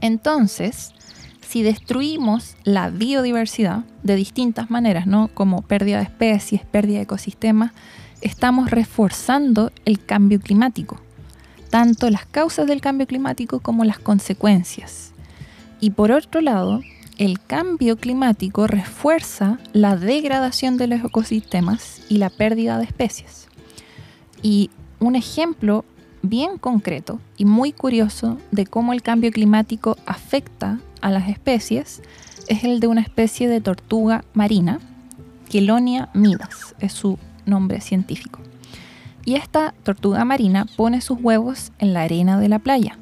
Entonces, 0.00 0.94
si 1.47 1.62
destruimos 1.62 2.56
la 2.64 2.88
biodiversidad 2.88 3.85
de 4.02 4.16
distintas 4.16 4.70
maneras, 4.70 5.06
¿no? 5.06 5.28
como 5.35 5.61
pérdida 5.61 5.99
de 5.99 6.04
especies, 6.04 6.64
pérdida 6.64 6.97
de 6.97 7.02
ecosistemas, 7.02 7.73
estamos 8.21 8.71
reforzando 8.71 9.73
el 9.85 10.05
cambio 10.05 10.41
climático, 10.41 11.00
tanto 11.71 12.11
las 12.11 12.27
causas 12.27 12.67
del 12.67 12.81
cambio 12.81 13.07
climático 13.07 13.61
como 13.61 13.85
las 13.85 13.99
consecuencias. 13.99 15.12
Y 15.81 15.91
por 15.91 16.12
otro 16.12 16.41
lado, 16.41 16.81
el 17.19 17.41
cambio 17.41 17.97
climático 17.97 18.67
refuerza 18.67 19.59
la 19.73 19.97
degradación 19.97 20.77
de 20.77 20.87
los 20.87 21.05
ecosistemas 21.05 22.00
y 22.09 22.19
la 22.19 22.31
pérdida 22.31 22.79
de 22.79 22.85
especies. 22.85 23.47
Y 24.43 24.71
un 25.00 25.17
ejemplo 25.17 25.85
bien 26.23 26.59
concreto 26.59 27.21
y 27.37 27.45
muy 27.45 27.73
curioso 27.73 28.39
de 28.50 28.67
cómo 28.67 28.93
el 28.93 29.03
cambio 29.03 29.31
climático 29.31 29.97
afecta 30.07 30.79
a 31.00 31.11
las 31.11 31.29
especies 31.29 32.03
es 32.49 32.65
el 32.65 32.81
de 32.81 32.87
una 32.87 33.00
especie 33.00 33.49
de 33.49 33.61
tortuga 33.61 34.25
marina, 34.35 34.81
Quelonia 35.49 36.11
midas, 36.15 36.75
es 36.79 36.93
su 36.93 37.19
nombre 37.50 37.80
científico. 37.80 38.40
Y 39.25 39.35
esta 39.35 39.75
tortuga 39.83 40.25
marina 40.25 40.66
pone 40.76 41.00
sus 41.00 41.21
huevos 41.21 41.73
en 41.78 41.92
la 41.92 42.02
arena 42.02 42.40
de 42.40 42.49
la 42.49 42.59
playa. 42.59 42.99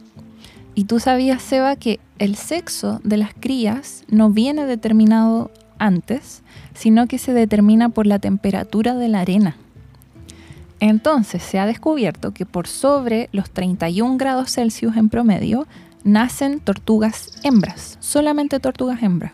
Y 0.74 0.84
tú 0.84 1.00
sabías, 1.00 1.42
Seba, 1.42 1.76
que 1.76 2.00
el 2.18 2.34
sexo 2.36 3.00
de 3.04 3.16
las 3.16 3.34
crías 3.34 4.04
no 4.08 4.30
viene 4.30 4.66
determinado 4.66 5.50
antes, 5.78 6.42
sino 6.74 7.06
que 7.06 7.18
se 7.18 7.32
determina 7.32 7.88
por 7.88 8.06
la 8.06 8.18
temperatura 8.18 8.94
de 8.94 9.08
la 9.08 9.20
arena. 9.20 9.56
Entonces 10.80 11.42
se 11.42 11.58
ha 11.58 11.66
descubierto 11.66 12.32
que 12.32 12.46
por 12.46 12.68
sobre 12.68 13.28
los 13.32 13.50
31 13.50 14.16
grados 14.16 14.52
Celsius 14.52 14.96
en 14.96 15.08
promedio 15.08 15.66
nacen 16.04 16.60
tortugas 16.60 17.32
hembras, 17.42 17.96
solamente 18.00 18.60
tortugas 18.60 19.02
hembras. 19.02 19.32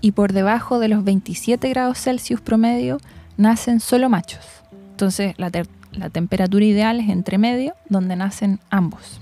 Y 0.00 0.12
por 0.12 0.32
debajo 0.32 0.78
de 0.78 0.88
los 0.88 1.02
27 1.02 1.68
grados 1.70 1.98
Celsius 1.98 2.40
promedio 2.40 2.98
nacen 3.36 3.80
solo 3.80 4.08
machos. 4.08 4.44
Entonces 4.90 5.34
la, 5.38 5.50
temperatura 6.10 6.64
ideal 6.64 7.00
es 7.00 7.08
entre 7.08 7.38
medio, 7.38 7.74
donde 7.88 8.16
nacen 8.16 8.60
ambos. 8.70 9.20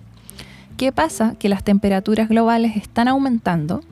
¿Qué 0.76 0.92
pasa? 0.92 1.34
Que 1.38 1.48
las 1.48 1.64
temperaturas 1.64 2.28
globales 2.28 2.76
están 2.76 3.08
aumentando 3.08 3.82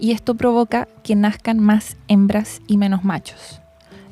y 0.00 0.12
esto 0.12 0.34
provoca 0.34 0.88
que 1.02 1.14
nazcan 1.14 1.58
más 1.58 1.96
hembras 2.08 2.60
y 2.66 2.76
menos 2.76 3.04
machos. 3.04 3.60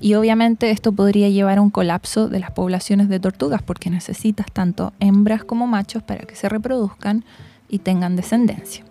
Y 0.00 0.14
obviamente 0.14 0.70
esto 0.70 0.92
podría 0.92 1.28
llevar 1.28 1.58
a 1.58 1.60
un 1.60 1.70
colapso 1.70 2.28
de 2.28 2.40
las 2.40 2.52
poblaciones 2.52 3.08
de 3.08 3.20
tortugas 3.20 3.62
porque 3.62 3.90
necesitas 3.90 4.46
tanto 4.50 4.94
hembras 4.98 5.44
como 5.44 5.66
machos 5.66 6.02
para 6.02 6.24
que 6.24 6.36
se 6.36 6.48
reproduzcan 6.48 7.24
y 7.68 7.80
tengan 7.80 8.16
descendencia. 8.16 8.84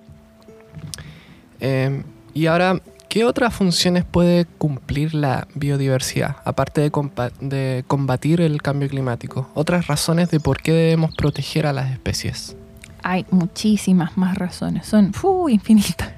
Em, 1.60 2.04
y 2.34 2.46
ahora 2.46 2.80
¿Qué 3.10 3.25
otras 3.25 3.56
funciones 3.56 4.06
puede 4.06 4.46
cumplir 4.46 5.16
la 5.16 5.48
biodiversidad, 5.56 6.36
aparte 6.46 6.82
de, 6.82 7.84
combatir 7.88 8.39
el 8.39 8.62
cambio 8.62 8.88
climático? 8.88 9.50
Otras 9.56 9.88
razones 9.88 10.30
de 10.30 10.39
por 10.39 10.62
qué 10.62 10.74
debemos 10.74 11.16
proteger 11.16 11.66
a 11.66 11.74
las 11.74 11.92
especies. 11.92 12.56
Hay 13.01 13.25
muchísimas 13.32 14.16
más 14.16 14.38
razones, 14.38 14.86
son 14.86 15.12
infinitas. 15.50 16.12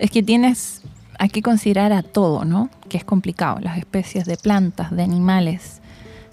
Es 0.00 0.10
que 0.10 0.20
tienes, 0.20 0.82
hay 1.20 1.28
que 1.28 1.42
considerar 1.42 1.92
a 1.92 2.02
todo, 2.02 2.44
¿no? 2.44 2.70
Que 2.88 2.98
es 2.98 3.04
complicado, 3.04 3.60
las 3.60 3.78
especies 3.78 4.24
de 4.24 4.36
plantas, 4.36 4.90
de 4.90 5.04
animales, 5.04 5.80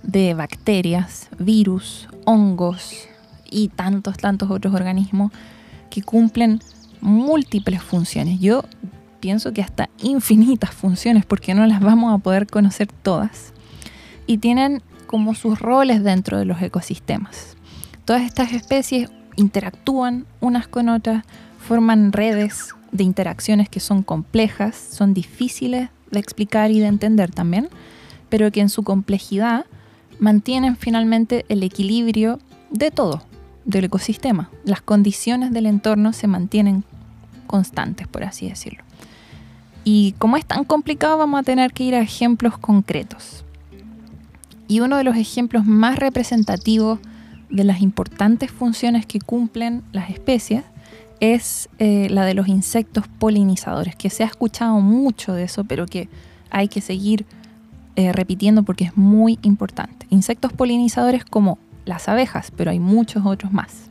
de 0.01 0.33
bacterias, 0.33 1.29
virus, 1.37 2.09
hongos 2.25 3.07
y 3.47 3.67
tantos, 3.67 4.17
tantos 4.17 4.49
otros 4.49 4.73
organismos 4.73 5.31
que 5.91 6.01
cumplen 6.01 6.61
múltiples 6.99 7.83
funciones. 7.83 8.39
Yo 8.39 8.63
pienso 9.23 9.53
que 9.53 9.61
hasta 9.61 9.89
infinitas 9.99 10.71
funciones, 10.71 11.25
porque 11.25 11.53
no 11.53 11.65
las 11.65 11.79
vamos 11.79 12.13
a 12.13 12.17
poder 12.17 12.45
conocer 12.45 12.89
todas. 12.89 13.53
Y 14.27 14.39
tienen 14.39 14.83
como 15.07 15.33
sus 15.33 15.59
roles 15.59 16.03
dentro 16.03 16.37
de 16.37 16.43
los 16.43 16.61
ecosistemas. 16.61 17.55
Todas 18.03 18.23
estas 18.23 18.51
especies 18.51 19.09
interactúan 19.37 20.25
unas 20.41 20.67
con 20.67 20.89
otras, 20.89 21.23
forman 21.57 22.11
redes 22.11 22.75
de 22.91 23.05
interacciones 23.05 23.69
que 23.69 23.79
son 23.79 24.03
complejas, 24.03 24.75
son 24.75 25.13
difíciles 25.13 25.87
de 26.11 26.19
explicar 26.19 26.71
y 26.71 26.81
de 26.81 26.87
entender 26.87 27.31
también, 27.31 27.69
pero 28.27 28.51
que 28.51 28.59
en 28.59 28.67
su 28.67 28.83
complejidad 28.83 29.65
mantienen 30.19 30.75
finalmente 30.75 31.45
el 31.47 31.63
equilibrio 31.63 32.39
de 32.71 32.91
todo, 32.91 33.23
del 33.63 33.85
ecosistema. 33.85 34.49
Las 34.65 34.81
condiciones 34.81 35.53
del 35.53 35.67
entorno 35.67 36.11
se 36.11 36.27
mantienen 36.27 36.83
constantes, 37.47 38.05
por 38.09 38.25
así 38.25 38.49
decirlo. 38.49 38.83
Y 39.83 40.13
como 40.17 40.37
es 40.37 40.45
tan 40.45 40.63
complicado, 40.63 41.17
vamos 41.17 41.39
a 41.39 41.43
tener 41.43 41.73
que 41.73 41.83
ir 41.83 41.95
a 41.95 42.01
ejemplos 42.01 42.57
concretos. 42.57 43.43
Y 44.67 44.79
uno 44.79 44.97
de 44.97 45.03
los 45.03 45.17
ejemplos 45.17 45.65
más 45.65 45.99
representativos 45.99 46.99
de 47.49 47.63
las 47.63 47.81
importantes 47.81 48.49
funciones 48.49 49.05
que 49.05 49.19
cumplen 49.19 49.83
las 49.91 50.09
especies 50.09 50.63
es 51.19 51.69
eh, 51.79 52.07
la 52.09 52.25
de 52.25 52.33
los 52.33 52.47
insectos 52.47 53.05
polinizadores, 53.19 53.95
que 53.95 54.09
se 54.09 54.23
ha 54.23 54.27
escuchado 54.27 54.79
mucho 54.79 55.33
de 55.33 55.43
eso, 55.43 55.63
pero 55.63 55.85
que 55.85 56.09
hay 56.49 56.67
que 56.67 56.81
seguir 56.81 57.25
eh, 57.95 58.11
repitiendo 58.11 58.63
porque 58.63 58.85
es 58.85 58.97
muy 58.97 59.37
importante. 59.43 60.07
Insectos 60.09 60.53
polinizadores 60.53 61.25
como 61.25 61.59
las 61.85 62.09
abejas, 62.09 62.51
pero 62.55 62.71
hay 62.71 62.79
muchos 62.79 63.25
otros 63.25 63.51
más. 63.51 63.89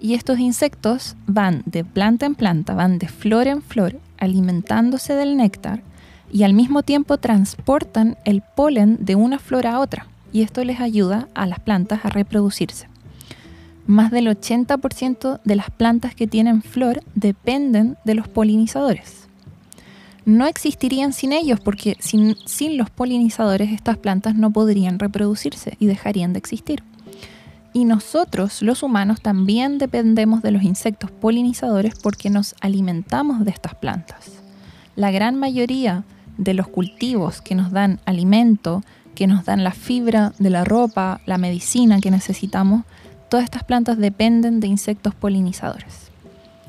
Y 0.00 0.14
estos 0.14 0.38
insectos 0.38 1.16
van 1.26 1.62
de 1.64 1.84
planta 1.84 2.26
en 2.26 2.34
planta, 2.34 2.74
van 2.74 2.98
de 2.98 3.08
flor 3.08 3.48
en 3.48 3.62
flor 3.62 3.98
alimentándose 4.18 5.14
del 5.14 5.36
néctar 5.36 5.82
y 6.32 6.42
al 6.42 6.54
mismo 6.54 6.82
tiempo 6.82 7.18
transportan 7.18 8.16
el 8.24 8.42
polen 8.42 8.98
de 9.00 9.14
una 9.14 9.38
flor 9.38 9.66
a 9.66 9.80
otra 9.80 10.06
y 10.32 10.42
esto 10.42 10.64
les 10.64 10.80
ayuda 10.80 11.28
a 11.34 11.46
las 11.46 11.60
plantas 11.60 12.04
a 12.04 12.08
reproducirse. 12.08 12.88
Más 13.86 14.10
del 14.10 14.26
80% 14.26 15.40
de 15.44 15.56
las 15.56 15.70
plantas 15.70 16.14
que 16.14 16.26
tienen 16.26 16.62
flor 16.62 17.02
dependen 17.14 17.96
de 18.04 18.14
los 18.14 18.28
polinizadores. 18.28 19.28
no 20.24 20.46
existirían 20.46 21.12
sin 21.12 21.32
ellos 21.32 21.60
porque 21.60 21.96
sin, 22.00 22.36
sin 22.46 22.76
los 22.76 22.90
polinizadores 22.90 23.70
estas 23.70 23.96
plantas 23.96 24.34
no 24.34 24.50
podrían 24.50 24.98
reproducirse 24.98 25.76
y 25.78 25.86
dejarían 25.86 26.32
de 26.32 26.40
existir. 26.40 26.82
Y 27.76 27.84
nosotros, 27.84 28.62
los 28.62 28.82
humanos, 28.82 29.20
también 29.20 29.76
dependemos 29.76 30.40
de 30.40 30.50
los 30.50 30.62
insectos 30.62 31.10
polinizadores 31.10 31.94
porque 31.94 32.30
nos 32.30 32.54
alimentamos 32.62 33.44
de 33.44 33.50
estas 33.50 33.74
plantas. 33.74 34.30
La 34.94 35.10
gran 35.10 35.36
mayoría 35.36 36.02
de 36.38 36.54
los 36.54 36.68
cultivos 36.68 37.42
que 37.42 37.54
nos 37.54 37.72
dan 37.72 38.00
alimento, 38.06 38.82
que 39.14 39.26
nos 39.26 39.44
dan 39.44 39.62
la 39.62 39.72
fibra 39.72 40.32
de 40.38 40.48
la 40.48 40.64
ropa, 40.64 41.20
la 41.26 41.36
medicina 41.36 42.00
que 42.00 42.10
necesitamos, 42.10 42.84
todas 43.28 43.44
estas 43.44 43.64
plantas 43.64 43.98
dependen 43.98 44.58
de 44.58 44.68
insectos 44.68 45.14
polinizadores. 45.14 46.10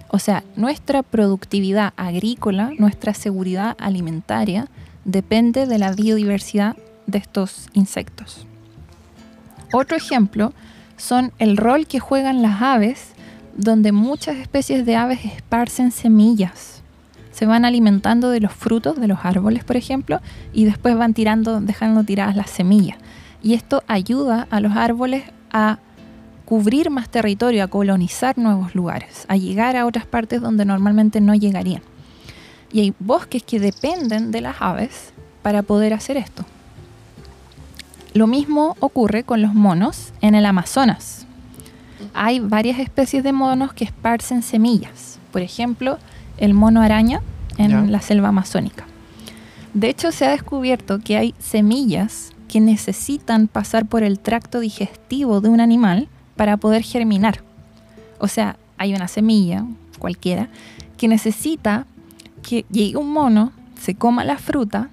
O 0.09 0.19
sea, 0.19 0.43
nuestra 0.57 1.03
productividad 1.03 1.93
agrícola, 1.95 2.71
nuestra 2.77 3.13
seguridad 3.13 3.77
alimentaria, 3.79 4.67
depende 5.05 5.67
de 5.67 5.77
la 5.77 5.93
biodiversidad 5.93 6.75
de 7.05 7.19
estos 7.19 7.69
insectos. 7.71 8.45
Otro 9.71 9.95
ejemplo 9.95 10.51
son 10.97 11.31
el 11.39 11.55
rol 11.55 11.87
que 11.87 11.99
juegan 11.99 12.41
las 12.41 12.61
aves, 12.61 13.13
donde 13.55 13.91
muchas 13.91 14.37
especies 14.37 14.85
de 14.85 14.95
aves 14.95 15.23
esparcen 15.23 15.91
semillas. 15.91 16.81
Se 17.31 17.45
van 17.45 17.65
alimentando 17.65 18.29
de 18.29 18.39
los 18.39 18.51
frutos 18.51 18.99
de 18.99 19.07
los 19.07 19.19
árboles, 19.23 19.63
por 19.63 19.77
ejemplo, 19.77 20.19
y 20.53 20.65
después 20.65 20.97
van 20.97 21.13
tirando, 21.13 21.61
dejando 21.61 22.03
tiradas 22.03 22.35
las 22.35 22.49
semillas. 22.49 22.97
Y 23.43 23.53
esto 23.53 23.83
ayuda 23.87 24.47
a 24.49 24.59
los 24.59 24.75
árboles 24.75 25.23
a 25.51 25.77
cubrir 26.45 26.89
más 26.89 27.09
territorio, 27.09 27.63
a 27.63 27.67
colonizar 27.67 28.37
nuevos 28.37 28.73
lugares, 28.73 29.25
a 29.27 29.37
llegar 29.37 29.75
a 29.75 29.85
otras 29.85 30.05
partes 30.05 30.41
donde 30.41 30.65
normalmente 30.65 31.21
no 31.21 31.35
llegarían. 31.35 31.81
Y 32.71 32.81
hay 32.81 32.93
bosques 32.99 33.43
que 33.43 33.59
dependen 33.59 34.31
de 34.31 34.41
las 34.41 34.55
aves 34.59 35.13
para 35.41 35.61
poder 35.61 35.93
hacer 35.93 36.17
esto. 36.17 36.45
Lo 38.17 38.25
mismo 38.25 38.75
ocurre 38.79 39.23
con 39.23 39.43
los 39.43 39.53
monos 39.53 40.11
en 40.21 40.33
el 40.33 40.47
Amazonas. 40.47 41.27
Hay 42.15 42.39
varias 42.39 42.79
especies 42.79 43.23
de 43.23 43.31
monos 43.31 43.73
que 43.73 43.83
esparcen 43.83 44.41
semillas. 44.41 45.19
Por 45.31 45.43
ejemplo, 45.43 45.99
el 46.39 46.55
mono 46.55 46.81
araña 46.81 47.21
en 47.59 47.91
la 47.91 48.01
selva 48.01 48.29
amazónica. 48.29 48.87
De 49.75 49.89
hecho, 49.89 50.11
se 50.11 50.25
ha 50.25 50.31
descubierto 50.31 50.97
que 50.97 51.15
hay 51.15 51.35
semillas 51.37 52.31
que 52.47 52.59
necesitan 52.59 53.47
pasar 53.47 53.85
por 53.85 54.01
el 54.01 54.17
tracto 54.17 54.61
digestivo 54.61 55.39
de 55.39 55.49
un 55.49 55.61
animal 55.61 56.07
para 56.35 56.57
poder 56.57 56.81
germinar. 56.81 57.43
O 58.17 58.27
sea, 58.27 58.57
hay 58.79 58.95
una 58.95 59.07
semilla, 59.07 59.63
cualquiera, 59.99 60.47
que 60.97 61.07
necesita 61.07 61.85
que 62.41 62.65
llegue 62.71 62.97
un 62.97 63.13
mono, 63.13 63.51
se 63.79 63.93
coma 63.93 64.23
la 64.23 64.39
fruta, 64.39 64.89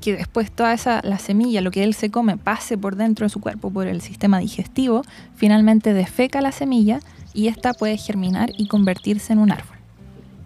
que 0.00 0.16
después 0.16 0.50
toda 0.50 0.72
esa, 0.72 1.00
la 1.02 1.18
semilla, 1.18 1.60
lo 1.60 1.70
que 1.70 1.84
él 1.84 1.94
se 1.94 2.10
come, 2.10 2.36
pase 2.36 2.78
por 2.78 2.96
dentro 2.96 3.26
de 3.26 3.30
su 3.30 3.40
cuerpo, 3.40 3.70
por 3.70 3.86
el 3.86 4.00
sistema 4.00 4.38
digestivo, 4.38 5.02
finalmente 5.34 5.92
defeca 5.92 6.40
la 6.40 6.52
semilla 6.52 7.00
y 7.34 7.48
ésta 7.48 7.74
puede 7.74 7.96
germinar 7.96 8.50
y 8.56 8.68
convertirse 8.68 9.32
en 9.32 9.40
un 9.40 9.52
árbol. 9.52 9.76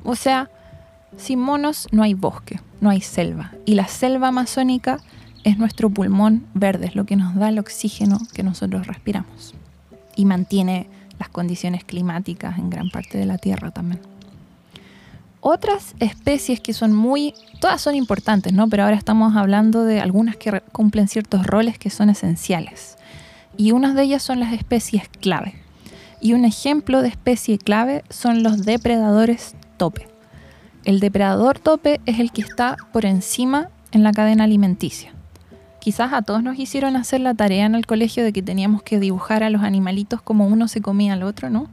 O 0.05 0.17
sea, 0.17 0.51
sin 1.17 1.39
monos 1.39 1.87
no 1.93 2.03
hay 2.03 2.15
bosque, 2.15 2.61
no 2.81 2.91
hay 2.91 3.01
selva. 3.01 3.53
Y 3.67 3.75
la 3.75 3.89
selva 3.89 4.29
amazónica 4.29 4.99
es 5.45 5.59
nuestro 5.59 5.91
pulmón 5.91 6.47
verde, 6.55 6.87
es 6.87 6.95
lo 6.95 7.05
que 7.05 7.17
nos 7.17 7.35
da 7.35 7.49
el 7.49 7.59
oxígeno 7.59 8.19
que 8.33 8.43
nosotros 8.43 8.87
respiramos 8.87 9.55
y 10.17 10.25
mantiene 10.25 10.89
las 11.19 11.29
condiciones 11.29 11.85
climáticas 11.85 12.59
en 12.59 12.71
gran 12.71 12.91
parte 12.91 13.19
de 13.19 13.27
la 13.27 13.39
Tierra 13.39 13.71
también. 13.71 14.12
Otras 15.45 15.95
especies 16.01 16.61
que 16.61 16.73
son 16.73 16.95
muy, 16.95 17.35
todas 17.61 17.83
son 17.83 17.95
importantes, 17.95 18.55
¿no? 18.55 18.69
Pero 18.69 18.85
ahora 18.85 18.97
estamos 18.97 19.37
hablando 19.37 19.85
de 19.85 20.01
algunas 20.01 20.37
que 20.37 20.63
cumplen 20.73 21.09
ciertos 21.09 21.47
roles 21.47 21.79
que 21.79 21.91
son 21.91 22.09
esenciales. 22.09 22.97
Y 23.59 23.73
unas 23.73 23.95
de 23.95 24.05
ellas 24.05 24.23
son 24.23 24.41
las 24.41 24.55
especies 24.55 25.09
clave. 25.21 25.55
Y 26.21 26.33
un 26.33 26.47
ejemplo 26.47 27.03
de 27.03 27.09
especie 27.09 27.59
clave 27.59 28.05
son 28.09 28.43
los 28.43 28.65
depredadores 28.65 29.55
tope. 29.77 30.09
El 30.85 31.01
depredador 31.01 31.59
tope 31.59 32.01
es 32.07 32.19
el 32.19 32.33
que 32.33 32.41
está 32.41 32.77
por 32.93 33.05
encima 33.05 33.69
en 33.91 34.03
la 34.05 34.13
cadena 34.13 34.45
alimenticia 34.45 35.13
quizás 35.83 36.13
a 36.13 36.23
todos 36.23 36.45
nos 36.45 36.61
hicieron 36.61 36.95
hacer 36.95 37.21
la 37.21 37.35
tarea 37.35 37.67
en 37.67 37.75
el 37.75 37.87
colegio 37.87 38.23
de 38.23 38.33
que 38.33 38.41
teníamos 38.41 38.85
que 38.85 39.01
dibujar 39.01 39.43
a 39.43 39.51
los 39.51 39.63
animalitos 39.63 40.23
como 40.23 40.47
uno 40.47 40.69
se 40.69 40.81
comía 40.81 41.15
al 41.15 41.25
otro, 41.25 41.51
¿no? 41.51 41.67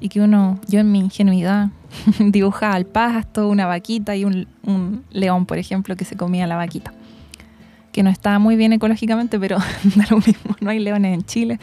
Y 0.00 0.10
que 0.10 0.20
uno, 0.20 0.60
yo 0.68 0.80
en 0.80 0.92
mi 0.92 0.98
ingenuidad, 0.98 1.70
dibujaba 2.18 2.74
al 2.74 2.86
pasto, 2.86 3.48
una 3.48 3.66
vaquita 3.66 4.16
y 4.16 4.24
un, 4.24 4.46
un, 4.64 5.04
león, 5.10 5.46
por 5.46 5.58
ejemplo, 5.58 5.96
que 5.96 6.04
se 6.04 6.16
comía 6.16 6.46
la 6.46 6.56
vaquita. 6.56 6.92
Que 7.92 8.02
no 8.02 8.10
estaba 8.10 8.38
muy 8.38 8.56
bien 8.56 8.72
ecológicamente, 8.72 9.38
pero 9.38 9.58
da 9.96 10.06
lo 10.10 10.18
mismo, 10.18 10.56
no 10.60 10.70
hay 10.70 10.78
leones 10.78 11.14
en 11.14 11.24
Chile. 11.24 11.58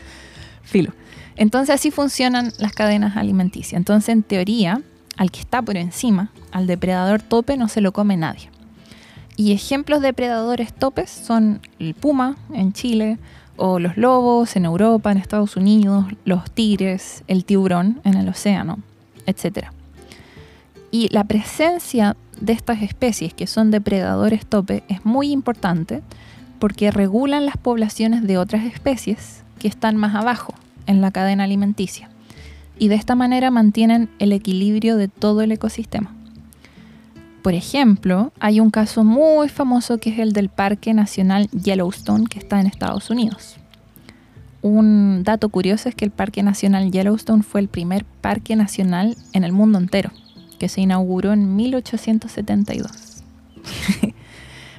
Filo. 0.63 0.91
Entonces 1.35 1.75
así 1.75 1.91
funcionan 1.91 2.51
las 2.59 2.73
cadenas 2.73 3.17
alimenticias. 3.17 3.77
Entonces, 3.77 4.09
en 4.09 4.23
teoría, 4.23 4.81
al 5.17 5.31
que 5.31 5.41
está 5.41 5.61
por 5.61 5.77
encima, 5.77 6.31
al 6.51 6.65
depredador 6.65 7.21
tope, 7.21 7.57
no 7.57 7.67
se 7.67 7.81
lo 7.81 7.91
come 7.91 8.17
nadie. 8.17 8.49
Y 9.37 9.51
ejemplos 9.51 10.01
de 10.01 10.13
predadores 10.13 10.73
topes 10.73 11.09
son 11.09 11.59
el 11.77 11.93
puma 11.93 12.37
en 12.53 12.71
Chile, 12.71 13.17
o 13.57 13.79
los 13.79 13.97
lobos 13.97 14.55
en 14.55 14.65
Europa, 14.65 15.11
en 15.11 15.17
Estados 15.17 15.55
Unidos, 15.55 16.05
los 16.25 16.49
tigres, 16.51 17.23
el 17.27 17.45
tiburón 17.45 18.01
en 18.03 18.15
el 18.15 18.27
océano, 18.27 18.79
etc. 19.25 19.69
Y 20.95 21.09
la 21.09 21.25
presencia 21.25 22.15
de 22.39 22.53
estas 22.53 22.81
especies 22.81 23.33
que 23.33 23.47
son 23.47 23.69
depredadores 23.69 24.45
tope 24.45 24.85
es 24.87 25.03
muy 25.03 25.29
importante 25.29 26.01
porque 26.57 26.89
regulan 26.89 27.45
las 27.45 27.57
poblaciones 27.57 28.25
de 28.25 28.37
otras 28.37 28.63
especies 28.63 29.43
que 29.59 29.67
están 29.67 29.97
más 29.97 30.15
abajo 30.15 30.53
en 30.87 31.01
la 31.01 31.11
cadena 31.11 31.43
alimenticia 31.43 32.09
y 32.79 32.87
de 32.87 32.95
esta 32.95 33.13
manera 33.13 33.51
mantienen 33.51 34.09
el 34.19 34.31
equilibrio 34.31 34.95
de 34.95 35.09
todo 35.09 35.41
el 35.41 35.51
ecosistema. 35.51 36.15
Por 37.41 37.55
ejemplo, 37.55 38.31
hay 38.39 38.61
un 38.61 38.71
caso 38.71 39.03
muy 39.03 39.49
famoso 39.49 39.97
que 39.97 40.11
es 40.11 40.19
el 40.19 40.31
del 40.31 40.47
Parque 40.47 40.93
Nacional 40.93 41.49
Yellowstone 41.51 42.27
que 42.27 42.39
está 42.39 42.61
en 42.61 42.67
Estados 42.67 43.09
Unidos. 43.09 43.57
Un 44.61 45.23
dato 45.25 45.49
curioso 45.49 45.89
es 45.89 45.95
que 45.95 46.05
el 46.05 46.11
Parque 46.11 46.41
Nacional 46.41 46.89
Yellowstone 46.89 47.43
fue 47.43 47.59
el 47.59 47.67
primer 47.67 48.05
parque 48.05 48.55
nacional 48.55 49.17
en 49.33 49.43
el 49.43 49.51
mundo 49.51 49.77
entero, 49.77 50.11
que 50.55 50.69
se 50.69 50.81
inauguró 50.81 51.33
en 51.33 51.55
1872. 51.55 53.23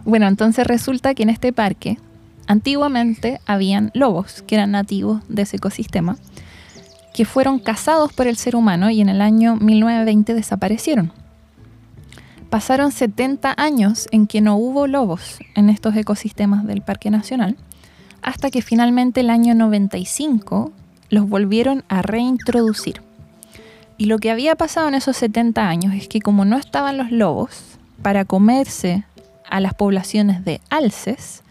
bueno, 0.05 0.27
entonces 0.27 0.67
resulta 0.67 1.15
que 1.15 1.23
en 1.23 1.31
este 1.31 1.53
parque 1.53 1.99
antiguamente 2.47 3.41
habían 3.47 3.91
lobos 3.95 4.43
que 4.43 4.55
eran 4.55 4.73
nativos 4.73 5.23
de 5.29 5.43
ese 5.43 5.57
ecosistema, 5.57 6.17
que 7.15 7.25
fueron 7.25 7.59
cazados 7.59 8.13
por 8.13 8.27
el 8.27 8.37
ser 8.37 8.57
humano 8.57 8.91
y 8.91 9.01
en 9.01 9.09
el 9.09 9.21
año 9.21 9.57
1920 9.57 10.35
desaparecieron 10.35 11.13
Pasaron 12.51 12.93
70 12.93 13.55
años 13.57 14.07
en 14.13 14.27
que 14.27 14.41
no 14.41 14.57
hubo 14.57 14.87
lobos 14.87 15.39
en 15.57 15.69
estos 15.69 15.97
ecosistemas 15.97 16.65
del 16.67 16.81
Parque 16.81 17.11
Nacional, 17.11 17.57
hasta 18.23 18.51
que 18.51 18.63
finalmente 18.63 19.21
el 19.21 19.31
año 19.31 19.55
95 19.55 20.73
los 21.11 21.29
volvieron 21.29 21.85
a 21.89 22.03
reintroducir. 22.03 23.03
Y 23.99 24.07
lo 24.07 24.19
que 24.19 24.31
había 24.31 24.57
pasado 24.57 24.89
en 24.89 24.95
esos 24.95 25.17
70 25.17 25.69
años 25.69 25.95
es 25.95 26.09
que 26.09 26.21
como 26.21 26.45
no 26.45 26.59
estaban 26.59 26.99
los 26.99 27.11
lobos 27.11 27.79
para 28.03 28.25
comerse 28.25 29.05
a 29.49 29.61
las 29.61 29.75
poblaciones 29.75 30.45
de 30.45 30.61
alces, 30.69 31.43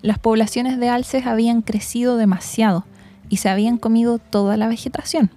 las 0.00 0.18
poblaciones 0.18 0.80
de 0.80 0.88
alces 0.88 1.26
habían 1.26 1.62
crecido 1.62 2.16
demasiado 2.16 2.84
y 3.28 3.36
se 3.36 3.48
habían 3.48 3.78
comido 3.78 4.18
toda 4.18 4.56
la 4.56 4.66
vegetación. 4.66 5.30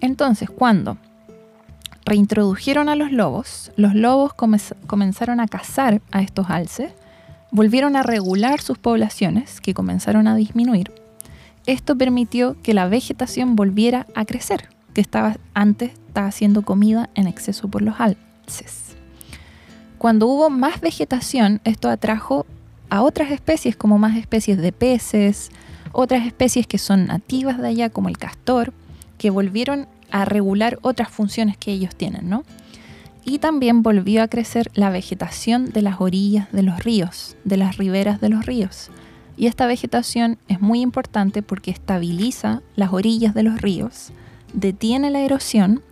Entonces, 0.00 0.48
cuando 0.48 0.98
reintrodujeron 2.04 2.88
a 2.88 2.94
los 2.94 3.10
lobos, 3.10 3.72
los 3.76 3.94
lobos 3.94 4.32
comenzaron 4.34 5.40
a 5.40 5.48
cazar 5.48 6.00
a 6.12 6.22
estos 6.22 6.48
alces, 6.48 6.92
volvieron 7.50 7.96
a 7.96 8.04
regular 8.04 8.60
sus 8.60 8.78
poblaciones, 8.78 9.60
que 9.60 9.74
comenzaron 9.74 10.28
a 10.28 10.36
disminuir. 10.36 10.92
Esto 11.66 11.98
permitió 11.98 12.56
que 12.62 12.74
la 12.74 12.86
vegetación 12.86 13.56
volviera 13.56 14.06
a 14.14 14.24
crecer, 14.24 14.68
que 14.96 15.02
estaba 15.02 15.36
antes 15.52 15.92
estaba 16.08 16.30
siendo 16.30 16.62
comida 16.62 17.10
en 17.14 17.26
exceso 17.26 17.68
por 17.68 17.82
los 17.82 17.96
alces. 18.00 18.96
Cuando 19.98 20.26
hubo 20.26 20.48
más 20.48 20.80
vegetación, 20.80 21.60
esto 21.64 21.90
atrajo 21.90 22.46
a 22.88 23.02
otras 23.02 23.30
especies, 23.30 23.76
como 23.76 23.98
más 23.98 24.16
especies 24.16 24.56
de 24.56 24.72
peces, 24.72 25.50
otras 25.92 26.26
especies 26.26 26.66
que 26.66 26.78
son 26.78 27.08
nativas 27.08 27.58
de 27.58 27.68
allá, 27.68 27.90
como 27.90 28.08
el 28.08 28.16
castor, 28.16 28.72
que 29.18 29.28
volvieron 29.28 29.86
a 30.10 30.24
regular 30.24 30.78
otras 30.80 31.10
funciones 31.10 31.58
que 31.58 31.72
ellos 31.72 31.94
tienen, 31.94 32.30
¿no? 32.30 32.44
Y 33.22 33.38
también 33.38 33.82
volvió 33.82 34.22
a 34.22 34.28
crecer 34.28 34.70
la 34.72 34.88
vegetación 34.88 35.66
de 35.72 35.82
las 35.82 36.00
orillas 36.00 36.50
de 36.52 36.62
los 36.62 36.82
ríos, 36.82 37.36
de 37.44 37.58
las 37.58 37.76
riberas 37.76 38.18
de 38.22 38.30
los 38.30 38.46
ríos. 38.46 38.88
Y 39.36 39.46
esta 39.46 39.66
vegetación 39.66 40.38
es 40.48 40.62
muy 40.62 40.80
importante 40.80 41.42
porque 41.42 41.70
estabiliza 41.70 42.62
las 42.76 42.94
orillas 42.94 43.34
de 43.34 43.42
los 43.42 43.60
ríos, 43.60 44.10
detiene 44.52 45.10
la 45.10 45.20
erosión 45.20 45.82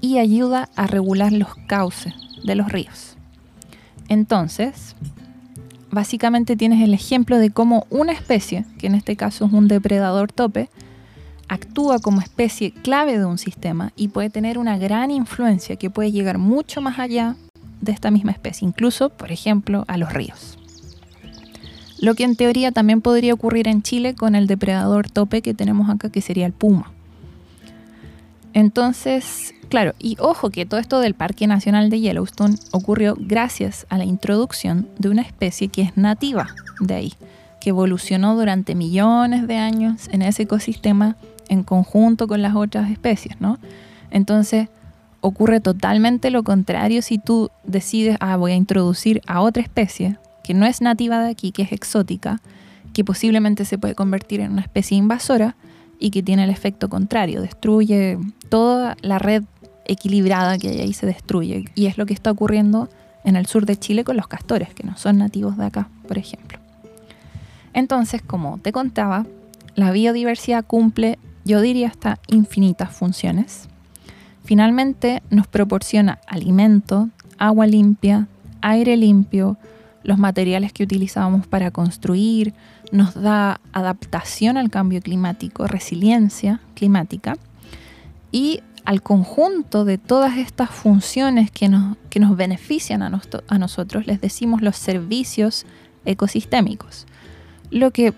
y 0.00 0.18
ayuda 0.18 0.68
a 0.76 0.86
regular 0.86 1.32
los 1.32 1.54
cauces 1.66 2.14
de 2.44 2.54
los 2.54 2.70
ríos. 2.70 3.16
Entonces, 4.08 4.94
básicamente 5.90 6.56
tienes 6.56 6.82
el 6.82 6.92
ejemplo 6.92 7.38
de 7.38 7.50
cómo 7.50 7.86
una 7.90 8.12
especie, 8.12 8.66
que 8.78 8.86
en 8.86 8.94
este 8.94 9.16
caso 9.16 9.46
es 9.46 9.52
un 9.52 9.68
depredador 9.68 10.30
tope, 10.30 10.68
actúa 11.48 11.98
como 11.98 12.20
especie 12.20 12.72
clave 12.72 13.18
de 13.18 13.24
un 13.24 13.38
sistema 13.38 13.92
y 13.96 14.08
puede 14.08 14.30
tener 14.30 14.58
una 14.58 14.76
gran 14.78 15.10
influencia 15.10 15.76
que 15.76 15.90
puede 15.90 16.12
llegar 16.12 16.38
mucho 16.38 16.80
más 16.80 16.98
allá 16.98 17.36
de 17.80 17.92
esta 17.92 18.10
misma 18.10 18.32
especie, 18.32 18.66
incluso, 18.66 19.10
por 19.10 19.30
ejemplo, 19.30 19.84
a 19.88 19.96
los 19.96 20.12
ríos. 20.12 20.58
Lo 22.00 22.14
que 22.14 22.24
en 22.24 22.36
teoría 22.36 22.72
también 22.72 23.00
podría 23.00 23.32
ocurrir 23.32 23.68
en 23.68 23.82
Chile 23.82 24.14
con 24.14 24.34
el 24.34 24.46
depredador 24.46 25.08
tope 25.08 25.42
que 25.42 25.54
tenemos 25.54 25.88
acá, 25.88 26.10
que 26.10 26.20
sería 26.20 26.46
el 26.46 26.52
puma. 26.52 26.92
Entonces, 28.54 29.52
claro, 29.68 29.94
y 29.98 30.16
ojo 30.20 30.50
que 30.50 30.64
todo 30.64 30.78
esto 30.78 31.00
del 31.00 31.14
Parque 31.14 31.48
Nacional 31.48 31.90
de 31.90 32.00
Yellowstone 32.00 32.54
ocurrió 32.70 33.16
gracias 33.18 33.84
a 33.90 33.98
la 33.98 34.04
introducción 34.04 34.88
de 34.96 35.08
una 35.08 35.22
especie 35.22 35.68
que 35.68 35.82
es 35.82 35.96
nativa 35.96 36.48
de 36.80 36.94
ahí, 36.94 37.12
que 37.60 37.70
evolucionó 37.70 38.36
durante 38.36 38.76
millones 38.76 39.48
de 39.48 39.56
años 39.56 40.08
en 40.12 40.22
ese 40.22 40.44
ecosistema 40.44 41.16
en 41.48 41.64
conjunto 41.64 42.28
con 42.28 42.42
las 42.42 42.54
otras 42.54 42.90
especies, 42.90 43.40
¿no? 43.40 43.58
Entonces, 44.12 44.68
ocurre 45.20 45.60
totalmente 45.60 46.30
lo 46.30 46.44
contrario 46.44 47.02
si 47.02 47.18
tú 47.18 47.50
decides, 47.64 48.16
ah, 48.20 48.36
voy 48.36 48.52
a 48.52 48.56
introducir 48.56 49.20
a 49.26 49.40
otra 49.40 49.62
especie 49.62 50.16
que 50.44 50.54
no 50.54 50.64
es 50.64 50.80
nativa 50.80 51.24
de 51.24 51.30
aquí, 51.30 51.50
que 51.50 51.62
es 51.62 51.72
exótica, 51.72 52.40
que 52.92 53.04
posiblemente 53.04 53.64
se 53.64 53.78
puede 53.78 53.96
convertir 53.96 54.40
en 54.40 54.52
una 54.52 54.60
especie 54.60 54.96
invasora 54.96 55.56
y 56.04 56.10
que 56.10 56.22
tiene 56.22 56.44
el 56.44 56.50
efecto 56.50 56.88
contrario, 56.88 57.40
destruye 57.40 58.18
toda 58.48 58.96
la 59.00 59.18
red 59.18 59.42
equilibrada 59.86 60.58
que 60.58 60.68
hay 60.68 60.80
ahí, 60.80 60.92
se 60.92 61.06
destruye. 61.06 61.64
Y 61.74 61.86
es 61.86 61.96
lo 61.96 62.06
que 62.06 62.14
está 62.14 62.30
ocurriendo 62.30 62.88
en 63.24 63.36
el 63.36 63.46
sur 63.46 63.64
de 63.64 63.76
Chile 63.76 64.04
con 64.04 64.16
los 64.16 64.28
castores, 64.28 64.74
que 64.74 64.84
no 64.84 64.96
son 64.96 65.18
nativos 65.18 65.56
de 65.56 65.64
acá, 65.64 65.88
por 66.06 66.18
ejemplo. 66.18 66.58
Entonces, 67.72 68.22
como 68.22 68.58
te 68.58 68.72
contaba, 68.72 69.26
la 69.74 69.92
biodiversidad 69.92 70.64
cumple, 70.64 71.18
yo 71.44 71.60
diría, 71.60 71.88
hasta 71.88 72.18
infinitas 72.28 72.90
funciones 72.90 73.68
Finalmente 74.44 75.22
nos 75.30 75.46
proporciona 75.46 76.18
alimento, 76.26 77.08
agua 77.38 77.66
limpia, 77.66 78.28
aire 78.60 78.96
limpio, 78.98 79.56
los 80.02 80.18
materiales 80.18 80.72
que 80.74 80.84
utilizábamos 80.84 81.46
para 81.46 81.70
construir, 81.70 82.52
nos 82.94 83.20
da 83.20 83.60
adaptación 83.72 84.56
al 84.56 84.70
cambio 84.70 85.00
climático, 85.00 85.66
resiliencia 85.66 86.60
climática 86.74 87.36
y 88.30 88.62
al 88.84 89.02
conjunto 89.02 89.84
de 89.84 89.98
todas 89.98 90.38
estas 90.38 90.70
funciones 90.70 91.50
que 91.50 91.68
nos, 91.68 91.96
que 92.08 92.20
nos 92.20 92.36
benefician 92.36 93.02
a, 93.02 93.20
a 93.48 93.58
nosotros 93.58 94.06
les 94.06 94.20
decimos 94.20 94.62
los 94.62 94.76
servicios 94.76 95.66
ecosistémicos. 96.04 97.06
Lo 97.70 97.90
que 97.90 98.14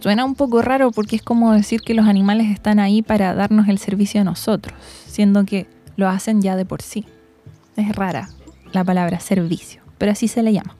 suena 0.00 0.26
un 0.26 0.34
poco 0.34 0.60
raro 0.60 0.90
porque 0.90 1.16
es 1.16 1.22
como 1.22 1.52
decir 1.52 1.80
que 1.80 1.94
los 1.94 2.06
animales 2.06 2.50
están 2.50 2.78
ahí 2.80 3.00
para 3.00 3.34
darnos 3.34 3.66
el 3.68 3.78
servicio 3.78 4.20
a 4.20 4.24
nosotros 4.24 4.74
siendo 5.06 5.46
que 5.46 5.66
lo 5.96 6.06
hacen 6.06 6.42
ya 6.42 6.54
de 6.54 6.66
por 6.66 6.82
sí. 6.82 7.06
Es 7.76 7.96
rara 7.96 8.28
la 8.72 8.84
palabra 8.84 9.20
servicio, 9.20 9.80
pero 9.96 10.12
así 10.12 10.28
se 10.28 10.42
le 10.42 10.52
llama. 10.52 10.76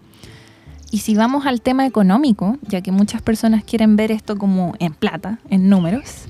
Y 0.90 0.98
si 0.98 1.14
vamos 1.14 1.46
al 1.46 1.60
tema 1.60 1.86
económico, 1.86 2.58
ya 2.62 2.80
que 2.80 2.92
muchas 2.92 3.22
personas 3.22 3.64
quieren 3.64 3.96
ver 3.96 4.12
esto 4.12 4.38
como 4.38 4.74
en 4.78 4.94
plata, 4.94 5.38
en 5.50 5.68
números, 5.68 6.26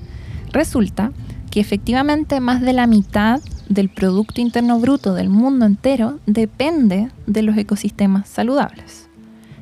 resulta 0.51 1.11
que 1.51 1.59
efectivamente 1.59 2.39
más 2.39 2.61
de 2.61 2.73
la 2.73 2.87
mitad 2.87 3.41
del 3.69 3.89
Producto 3.89 4.41
Interno 4.41 4.79
Bruto 4.79 5.13
del 5.13 5.29
mundo 5.29 5.65
entero 5.65 6.19
depende 6.25 7.09
de 7.25 7.41
los 7.41 7.57
ecosistemas 7.57 8.27
saludables. 8.27 9.07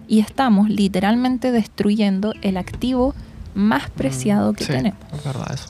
Y 0.08 0.20
estamos 0.20 0.70
literalmente 0.70 1.52
destruyendo 1.52 2.34
el 2.42 2.58
activo 2.58 3.16
más 3.56 3.90
preciado 3.90 4.54
que 4.54 4.66
tenemos. 4.66 5.00
Es 5.14 5.24
verdad 5.24 5.52
eso. 5.54 5.70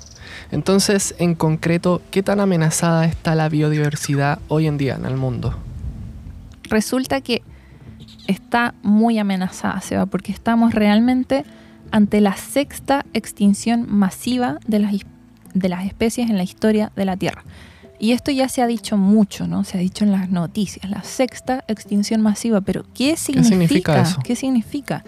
Entonces, 0.52 1.16
en 1.18 1.36
concreto, 1.36 2.02
¿qué 2.12 2.22
tan 2.22 2.40
amenazada 2.40 3.06
está 3.06 3.36
la 3.36 3.50
biodiversidad 3.50 4.40
hoy 4.48 4.68
en 4.68 4.78
día 4.78 4.96
en 4.96 5.06
el 5.06 5.16
mundo? 5.16 5.56
Resulta 6.64 7.22
que 7.22 7.42
está 8.28 8.74
muy 8.82 9.20
amenazada, 9.20 9.80
Seba, 9.82 10.06
porque 10.06 10.32
estamos 10.32 10.74
realmente 10.74 11.46
ante 11.92 12.22
la 12.22 12.36
sexta 12.36 13.06
extinción 13.14 13.86
masiva 13.88 14.60
de 14.68 14.80
las, 14.80 14.94
de 15.54 15.70
las 15.70 15.86
especies 15.86 16.30
en 16.30 16.38
la 16.38 16.44
historia 16.44 16.92
de 16.96 17.06
la 17.06 17.18
Tierra. 17.18 17.44
Y 18.00 18.12
esto 18.12 18.32
ya 18.32 18.50
se 18.50 18.62
ha 18.62 18.68
dicho 18.68 18.98
mucho, 18.98 19.48
¿no? 19.48 19.64
Se 19.64 19.78
ha 19.78 19.80
dicho 19.80 20.04
en 20.04 20.12
las 20.12 20.30
noticias, 20.30 20.90
la 20.90 21.04
sexta 21.04 21.64
extinción 21.68 22.22
masiva, 22.22 22.62
pero 22.62 22.86
¿qué 22.94 23.16
significa? 23.16 24.04
¿Qué 24.24 24.36
significa 24.36 25.04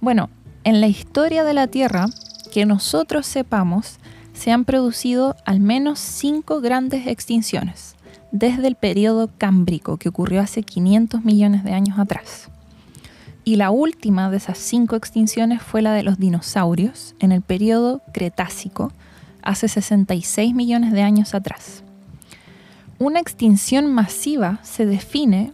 Bueno, 0.00 0.30
en 0.64 0.80
la 0.80 0.86
historia 0.86 1.44
de 1.44 1.52
la 1.52 1.66
Tierra, 1.66 2.06
que 2.52 2.64
nosotros 2.64 3.26
sepamos, 3.26 3.98
se 4.32 4.50
han 4.50 4.64
producido 4.64 5.36
al 5.44 5.60
menos 5.60 5.98
cinco 5.98 6.60
grandes 6.60 7.06
extinciones 7.06 7.95
desde 8.38 8.66
el 8.66 8.74
periodo 8.74 9.30
cámbrico 9.38 9.96
que 9.96 10.10
ocurrió 10.10 10.42
hace 10.42 10.62
500 10.62 11.24
millones 11.24 11.64
de 11.64 11.72
años 11.72 11.98
atrás. 11.98 12.48
Y 13.44 13.56
la 13.56 13.70
última 13.70 14.30
de 14.30 14.36
esas 14.36 14.58
cinco 14.58 14.96
extinciones 14.96 15.62
fue 15.62 15.80
la 15.80 15.94
de 15.94 16.02
los 16.02 16.18
dinosaurios 16.18 17.14
en 17.18 17.32
el 17.32 17.40
periodo 17.40 18.02
Cretácico, 18.12 18.92
hace 19.42 19.68
66 19.68 20.54
millones 20.54 20.92
de 20.92 21.02
años 21.02 21.34
atrás. 21.34 21.82
Una 22.98 23.20
extinción 23.20 23.86
masiva 23.86 24.58
se 24.62 24.84
define 24.84 25.52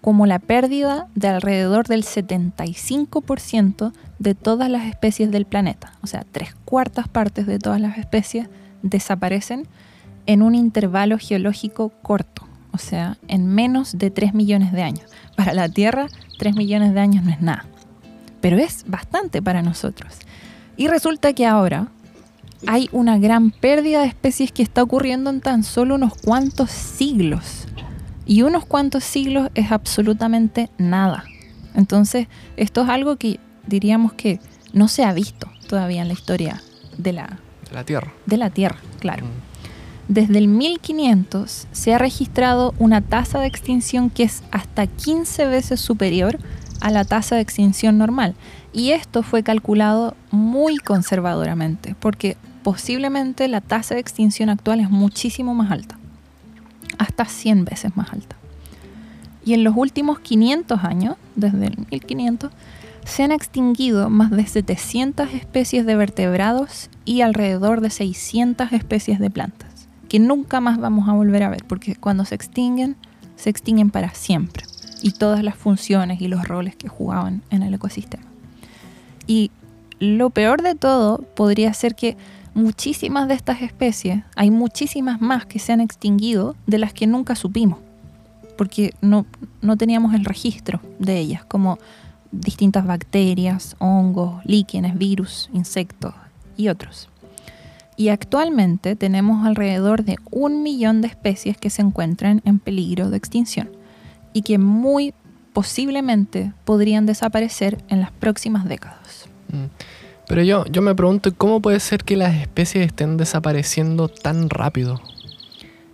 como 0.00 0.26
la 0.26 0.38
pérdida 0.38 1.08
de 1.14 1.28
alrededor 1.28 1.86
del 1.86 2.04
75% 2.04 3.92
de 4.18 4.34
todas 4.34 4.70
las 4.70 4.86
especies 4.86 5.30
del 5.30 5.44
planeta. 5.44 5.92
O 6.02 6.06
sea, 6.06 6.24
tres 6.30 6.54
cuartas 6.64 7.08
partes 7.08 7.46
de 7.46 7.58
todas 7.58 7.80
las 7.80 7.98
especies 7.98 8.48
desaparecen 8.82 9.66
en 10.26 10.42
un 10.42 10.54
intervalo 10.54 11.18
geológico 11.18 11.90
corto, 12.02 12.46
o 12.72 12.78
sea, 12.78 13.18
en 13.28 13.46
menos 13.46 13.98
de 13.98 14.10
3 14.10 14.34
millones 14.34 14.72
de 14.72 14.82
años. 14.82 15.10
Para 15.36 15.54
la 15.54 15.68
Tierra, 15.68 16.06
3 16.38 16.54
millones 16.54 16.94
de 16.94 17.00
años 17.00 17.24
no 17.24 17.30
es 17.30 17.40
nada, 17.40 17.66
pero 18.40 18.58
es 18.58 18.84
bastante 18.86 19.42
para 19.42 19.62
nosotros. 19.62 20.18
Y 20.76 20.88
resulta 20.88 21.32
que 21.32 21.46
ahora 21.46 21.88
hay 22.66 22.88
una 22.92 23.18
gran 23.18 23.50
pérdida 23.50 24.02
de 24.02 24.08
especies 24.08 24.52
que 24.52 24.62
está 24.62 24.82
ocurriendo 24.82 25.30
en 25.30 25.40
tan 25.40 25.64
solo 25.64 25.96
unos 25.96 26.14
cuantos 26.14 26.70
siglos. 26.70 27.66
Y 28.24 28.42
unos 28.42 28.64
cuantos 28.64 29.04
siglos 29.04 29.50
es 29.54 29.72
absolutamente 29.72 30.70
nada. 30.78 31.24
Entonces, 31.74 32.28
esto 32.56 32.82
es 32.82 32.88
algo 32.88 33.16
que 33.16 33.40
diríamos 33.66 34.12
que 34.12 34.38
no 34.72 34.88
se 34.88 35.04
ha 35.04 35.12
visto 35.12 35.48
todavía 35.68 36.02
en 36.02 36.08
la 36.08 36.14
historia 36.14 36.62
de 36.96 37.12
la, 37.12 37.38
la 37.72 37.84
Tierra. 37.84 38.12
De 38.26 38.36
la 38.36 38.50
Tierra, 38.50 38.78
claro. 39.00 39.26
Mm. 39.26 39.51
Desde 40.08 40.38
el 40.38 40.48
1500 40.48 41.68
se 41.72 41.94
ha 41.94 41.98
registrado 41.98 42.74
una 42.78 43.00
tasa 43.00 43.40
de 43.40 43.46
extinción 43.46 44.10
que 44.10 44.24
es 44.24 44.42
hasta 44.50 44.86
15 44.86 45.46
veces 45.46 45.80
superior 45.80 46.38
a 46.80 46.90
la 46.90 47.04
tasa 47.04 47.36
de 47.36 47.42
extinción 47.42 47.98
normal. 47.98 48.34
Y 48.72 48.90
esto 48.90 49.22
fue 49.22 49.42
calculado 49.42 50.16
muy 50.30 50.78
conservadoramente, 50.78 51.94
porque 52.00 52.36
posiblemente 52.62 53.46
la 53.48 53.60
tasa 53.60 53.94
de 53.94 54.00
extinción 54.00 54.48
actual 54.48 54.80
es 54.80 54.90
muchísimo 54.90 55.54
más 55.54 55.70
alta 55.70 55.98
hasta 56.98 57.24
100 57.24 57.64
veces 57.64 57.96
más 57.96 58.12
alta. 58.12 58.36
Y 59.44 59.54
en 59.54 59.64
los 59.64 59.76
últimos 59.76 60.20
500 60.20 60.84
años, 60.84 61.16
desde 61.34 61.66
el 61.66 61.78
1500, 61.90 62.52
se 63.04 63.24
han 63.24 63.32
extinguido 63.32 64.08
más 64.08 64.30
de 64.30 64.46
700 64.46 65.34
especies 65.34 65.84
de 65.84 65.96
vertebrados 65.96 66.90
y 67.04 67.22
alrededor 67.22 67.80
de 67.80 67.90
600 67.90 68.72
especies 68.72 69.18
de 69.18 69.30
plantas, 69.30 69.71
que 70.12 70.18
nunca 70.18 70.60
más 70.60 70.78
vamos 70.78 71.08
a 71.08 71.14
volver 71.14 71.42
a 71.42 71.48
ver, 71.48 71.64
porque 71.64 71.96
cuando 71.96 72.26
se 72.26 72.34
extinguen, 72.34 72.96
se 73.36 73.48
extinguen 73.48 73.88
para 73.88 74.12
siempre, 74.12 74.62
y 75.00 75.12
todas 75.12 75.42
las 75.42 75.54
funciones 75.54 76.20
y 76.20 76.28
los 76.28 76.46
roles 76.46 76.76
que 76.76 76.86
jugaban 76.86 77.40
en 77.48 77.62
el 77.62 77.72
ecosistema. 77.72 78.26
Y 79.26 79.50
lo 80.00 80.28
peor 80.28 80.60
de 80.60 80.74
todo 80.74 81.16
podría 81.34 81.72
ser 81.72 81.94
que 81.94 82.18
muchísimas 82.52 83.26
de 83.26 83.32
estas 83.32 83.62
especies, 83.62 84.22
hay 84.36 84.50
muchísimas 84.50 85.22
más 85.22 85.46
que 85.46 85.58
se 85.58 85.72
han 85.72 85.80
extinguido 85.80 86.56
de 86.66 86.76
las 86.76 86.92
que 86.92 87.06
nunca 87.06 87.34
supimos, 87.34 87.78
porque 88.58 88.92
no, 89.00 89.24
no 89.62 89.78
teníamos 89.78 90.12
el 90.12 90.26
registro 90.26 90.82
de 90.98 91.20
ellas, 91.20 91.42
como 91.46 91.78
distintas 92.32 92.86
bacterias, 92.86 93.76
hongos, 93.78 94.44
líquenes, 94.44 94.98
virus, 94.98 95.48
insectos 95.54 96.12
y 96.58 96.68
otros. 96.68 97.08
Y 97.96 98.08
actualmente 98.08 98.96
tenemos 98.96 99.46
alrededor 99.46 100.04
de 100.04 100.16
un 100.30 100.62
millón 100.62 101.02
de 101.02 101.08
especies 101.08 101.56
que 101.58 101.70
se 101.70 101.82
encuentran 101.82 102.40
en 102.44 102.58
peligro 102.58 103.10
de 103.10 103.16
extinción 103.16 103.70
y 104.32 104.42
que 104.42 104.58
muy 104.58 105.14
posiblemente 105.52 106.52
podrían 106.64 107.06
desaparecer 107.06 107.78
en 107.88 108.00
las 108.00 108.10
próximas 108.10 108.64
décadas. 108.64 109.26
Mm. 109.48 109.66
Pero 110.26 110.42
yo, 110.42 110.64
yo 110.66 110.80
me 110.80 110.94
pregunto, 110.94 111.34
¿cómo 111.36 111.60
puede 111.60 111.80
ser 111.80 112.04
que 112.04 112.16
las 112.16 112.34
especies 112.34 112.86
estén 112.86 113.16
desapareciendo 113.16 114.08
tan 114.08 114.48
rápido? 114.48 115.00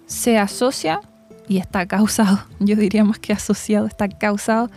Se 0.06 0.38
asocia 0.38 1.00
y 1.48 1.58
está 1.58 1.87
causado, 1.87 2.44
yo 2.61 2.76
diría 2.76 3.04
más 3.04 3.18
que 3.18 3.32
asociado, 3.32 3.87
está 3.87 4.08
causado 4.08 4.70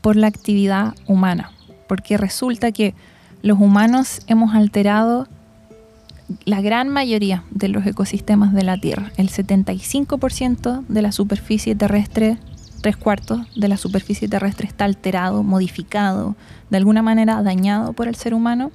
por 0.00 0.14
la 0.14 0.28
actividad 0.28 0.94
humana, 1.06 1.50
porque 1.88 2.16
resulta 2.16 2.70
que 2.70 2.94
los 3.42 3.58
humanos 3.58 4.20
hemos 4.26 4.54
alterado 4.54 5.26
la 6.44 6.60
gran 6.60 6.88
mayoría 6.88 7.44
de 7.50 7.68
los 7.68 7.86
ecosistemas 7.86 8.52
de 8.52 8.62
la 8.62 8.76
Tierra. 8.76 9.12
El 9.16 9.30
75% 9.30 10.84
de 10.86 11.02
la 11.02 11.12
superficie 11.12 11.74
terrestre, 11.74 12.38
tres 12.80 12.96
cuartos 12.96 13.40
de 13.56 13.68
la 13.68 13.76
superficie 13.76 14.28
terrestre 14.28 14.66
está 14.66 14.84
alterado, 14.84 15.42
modificado, 15.42 16.36
de 16.70 16.76
alguna 16.76 17.02
manera 17.02 17.42
dañado 17.42 17.92
por 17.92 18.08
el 18.08 18.14
ser 18.14 18.34
humano 18.34 18.70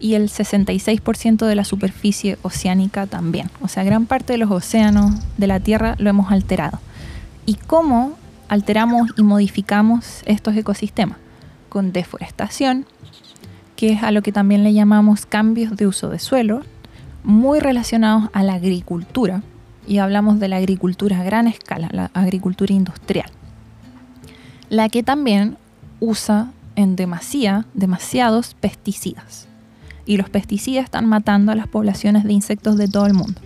y 0.00 0.14
el 0.14 0.30
66% 0.30 1.46
de 1.46 1.54
la 1.54 1.64
superficie 1.64 2.38
oceánica 2.42 3.06
también. 3.06 3.50
O 3.60 3.68
sea, 3.68 3.84
gran 3.84 4.06
parte 4.06 4.32
de 4.32 4.38
los 4.38 4.50
océanos 4.50 5.14
de 5.36 5.46
la 5.46 5.60
Tierra 5.60 5.94
lo 5.98 6.08
hemos 6.08 6.32
alterado. 6.32 6.80
¿Y 7.44 7.54
cómo 7.54 8.16
alteramos 8.48 9.10
y 9.16 9.22
modificamos 9.22 10.22
estos 10.24 10.56
ecosistemas? 10.56 11.18
Con 11.68 11.92
deforestación, 11.92 12.86
que 13.80 13.92
es 13.92 14.02
a 14.02 14.10
lo 14.10 14.20
que 14.20 14.30
también 14.30 14.62
le 14.62 14.74
llamamos 14.74 15.24
cambios 15.24 15.74
de 15.74 15.86
uso 15.86 16.10
de 16.10 16.18
suelo, 16.18 16.60
muy 17.24 17.60
relacionados 17.60 18.28
a 18.34 18.42
la 18.42 18.52
agricultura. 18.52 19.42
Y 19.86 19.96
hablamos 19.96 20.38
de 20.38 20.48
la 20.48 20.56
agricultura 20.56 21.18
a 21.18 21.24
gran 21.24 21.46
escala, 21.46 21.88
la 21.90 22.10
agricultura 22.12 22.74
industrial. 22.74 23.30
La 24.68 24.90
que 24.90 25.02
también 25.02 25.56
usa 25.98 26.52
en 26.76 26.94
demasía, 26.94 27.64
demasiados 27.72 28.52
pesticidas 28.52 29.48
y 30.04 30.18
los 30.18 30.28
pesticidas 30.28 30.84
están 30.84 31.06
matando 31.06 31.50
a 31.50 31.54
las 31.54 31.66
poblaciones 31.66 32.24
de 32.24 32.34
insectos 32.34 32.76
de 32.76 32.86
todo 32.86 33.06
el 33.06 33.14
mundo. 33.14 33.40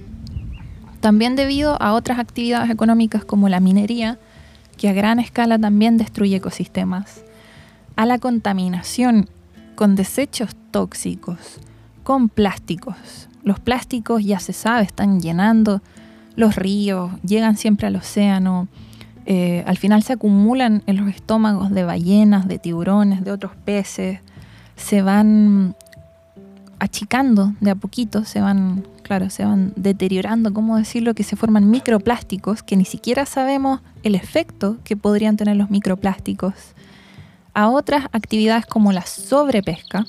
También 0.99 1.37
debido 1.37 1.81
a 1.81 1.93
otras 1.93 2.19
actividades 2.19 2.71
económicas 2.71 3.25
como 3.25 3.49
la 3.49 3.61
minería, 3.61 4.19
que 4.79 4.89
a 4.89 4.95
gran 4.95 5.21
escala 5.21 5.61
también 5.61 5.97
destruye 5.97 6.35
ecosistemas, 6.35 7.23
a 7.95 8.05
la 8.05 8.19
contaminación 8.19 9.29
con 9.75 9.97
desechos 9.97 10.57
tóxicos, 10.71 11.39
con 12.03 12.29
plásticos. 12.29 13.29
Los 13.43 13.61
plásticos 13.61 14.25
ya 14.25 14.39
se 14.39 14.53
sabe, 14.53 14.85
están 14.85 15.21
llenando 15.21 15.83
los 16.37 16.57
ríos, 16.57 17.13
llegan 17.23 17.57
siempre 17.57 17.87
al 17.87 17.97
océano, 17.97 18.69
eh, 19.27 19.65
al 19.67 19.79
final 19.79 20.03
se 20.03 20.13
acumulan 20.13 20.83
en 20.87 20.97
los 20.97 21.09
estómagos 21.09 21.71
de 21.71 21.85
ballenas, 21.85 22.47
de 22.47 22.59
tiburones, 22.59 23.25
de 23.25 23.33
otros 23.33 23.53
peces, 23.65 24.21
se 24.77 25.03
van 25.03 25.77
achicando 26.79 27.55
de 27.61 27.71
a 27.71 27.75
poquito, 27.75 28.25
se 28.25 28.41
van, 28.41 28.87
claro, 29.03 29.31
se 29.31 29.45
van 29.45 29.73
deteriorando, 29.77 30.53
¿cómo 30.53 30.77
decirlo? 30.77 31.15
Que 31.15 31.23
se 31.23 31.37
forman 31.37 31.71
microplásticos 31.71 32.63
que 32.63 32.77
ni 32.77 32.85
siquiera 32.85 33.25
sabemos 33.25 33.81
el 34.03 34.15
efecto 34.15 34.77
que 34.85 34.97
podrían 34.97 35.37
tener 35.37 35.57
los 35.57 35.71
microplásticos. 35.71 36.55
A 37.55 37.69
otras 37.71 38.07
actividades 38.13 38.67
como 38.67 38.93
la 38.93 39.07
sobrepesca, 39.07 40.05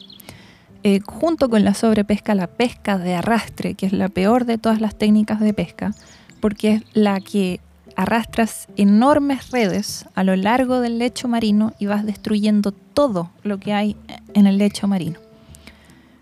eh, 0.83 0.99
junto 0.99 1.49
con 1.49 1.63
la 1.63 1.73
sobrepesca, 1.73 2.35
la 2.35 2.47
pesca 2.47 2.97
de 2.97 3.15
arrastre, 3.15 3.75
que 3.75 3.85
es 3.85 3.93
la 3.93 4.09
peor 4.09 4.45
de 4.45 4.57
todas 4.57 4.81
las 4.81 4.95
técnicas 4.95 5.39
de 5.39 5.53
pesca, 5.53 5.93
porque 6.39 6.73
es 6.73 6.83
la 6.93 7.19
que 7.21 7.59
arrastras 7.95 8.67
enormes 8.75 9.51
redes 9.51 10.05
a 10.15 10.23
lo 10.23 10.35
largo 10.35 10.81
del 10.81 10.99
lecho 10.99 11.27
marino 11.27 11.73
y 11.79 11.85
vas 11.85 12.05
destruyendo 12.05 12.71
todo 12.71 13.31
lo 13.43 13.59
que 13.59 13.73
hay 13.73 13.95
en 14.33 14.47
el 14.47 14.57
lecho 14.57 14.87
marino. 14.87 15.19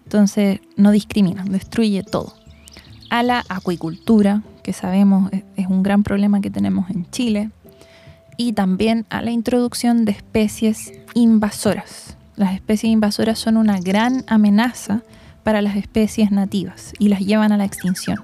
Entonces 0.06 0.60
no 0.76 0.92
discrimina, 0.92 1.44
destruye 1.44 2.04
todo. 2.04 2.34
A 3.10 3.24
la 3.24 3.44
acuicultura, 3.50 4.44
que 4.64 4.74
sabemos 4.74 5.32
es 5.56 5.68
un 5.68 5.84
gran 5.84 6.04
problema 6.04 6.42
que 6.42 6.50
tenemos 6.50 6.90
en 6.90 7.10
Chile, 7.10 7.50
y 8.38 8.54
también 8.54 9.06
a 9.10 9.22
la 9.22 9.32
introducción 9.32 10.06
de 10.06 10.12
especies 10.12 10.94
invasoras. 11.14 12.18
Las 12.36 12.54
especies 12.54 12.92
invasoras 12.92 13.40
son 13.40 13.58
una 13.58 13.80
gran 13.80 14.24
amenaza 14.28 15.02
para 15.44 15.62
las 15.62 15.76
especies 15.76 16.32
nativas 16.32 16.94
y 17.00 17.10
las 17.10 17.20
llevan 17.20 17.52
a 17.52 17.58
la 17.58 17.66
extinción. 17.66 18.18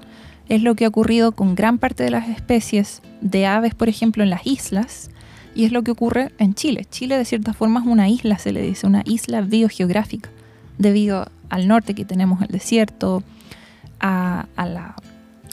Es 0.48 0.62
lo 0.62 0.74
que 0.74 0.84
ha 0.84 0.88
ocurrido 0.88 1.32
con 1.32 1.54
gran 1.54 1.78
parte 1.78 2.02
de 2.02 2.10
las 2.10 2.28
especies 2.28 3.02
de 3.20 3.46
aves, 3.46 3.74
por 3.74 3.88
ejemplo, 3.88 4.22
en 4.24 4.30
las 4.30 4.46
islas, 4.46 5.10
y 5.54 5.64
es 5.64 5.72
lo 5.72 5.82
que 5.82 5.90
ocurre 5.90 6.32
en 6.38 6.54
Chile. 6.54 6.86
Chile 6.90 7.16
de 7.16 7.24
cierta 7.24 7.52
forma 7.52 7.80
es 7.80 7.86
una 7.86 8.08
isla, 8.08 8.38
se 8.38 8.52
le 8.52 8.62
dice, 8.62 8.86
una 8.86 9.02
isla 9.04 9.42
biogeográfica, 9.42 10.30
debido 10.78 11.26
al 11.50 11.68
norte 11.68 11.94
que 11.94 12.04
tenemos 12.04 12.40
el 12.42 12.48
desierto, 12.48 13.22
a, 14.00 14.46
la 14.56 14.94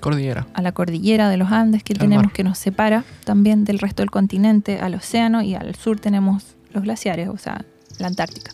cordillera. 0.01 0.47
A 0.53 0.62
la 0.62 0.71
cordillera 0.71 1.29
de 1.29 1.38
los 1.38 1.51
Andes 1.51 1.83
que 1.83 1.93
tenemos 1.93 2.31
que 2.31 2.43
nos 2.43 2.57
separa 2.57 3.03
también 3.23 3.63
del 3.63 3.79
resto 3.79 4.01
del 4.01 4.12
continente, 4.12 4.79
al 4.79 4.95
océano 4.95 5.41
y 5.41 5.55
al 5.55 5.75
sur 5.75 5.99
tenemos 5.99 6.55
los 6.73 6.83
glaciares, 6.83 7.29
o 7.29 7.38
sea, 7.38 7.65
la 7.99 8.07
Antártica. 8.07 8.51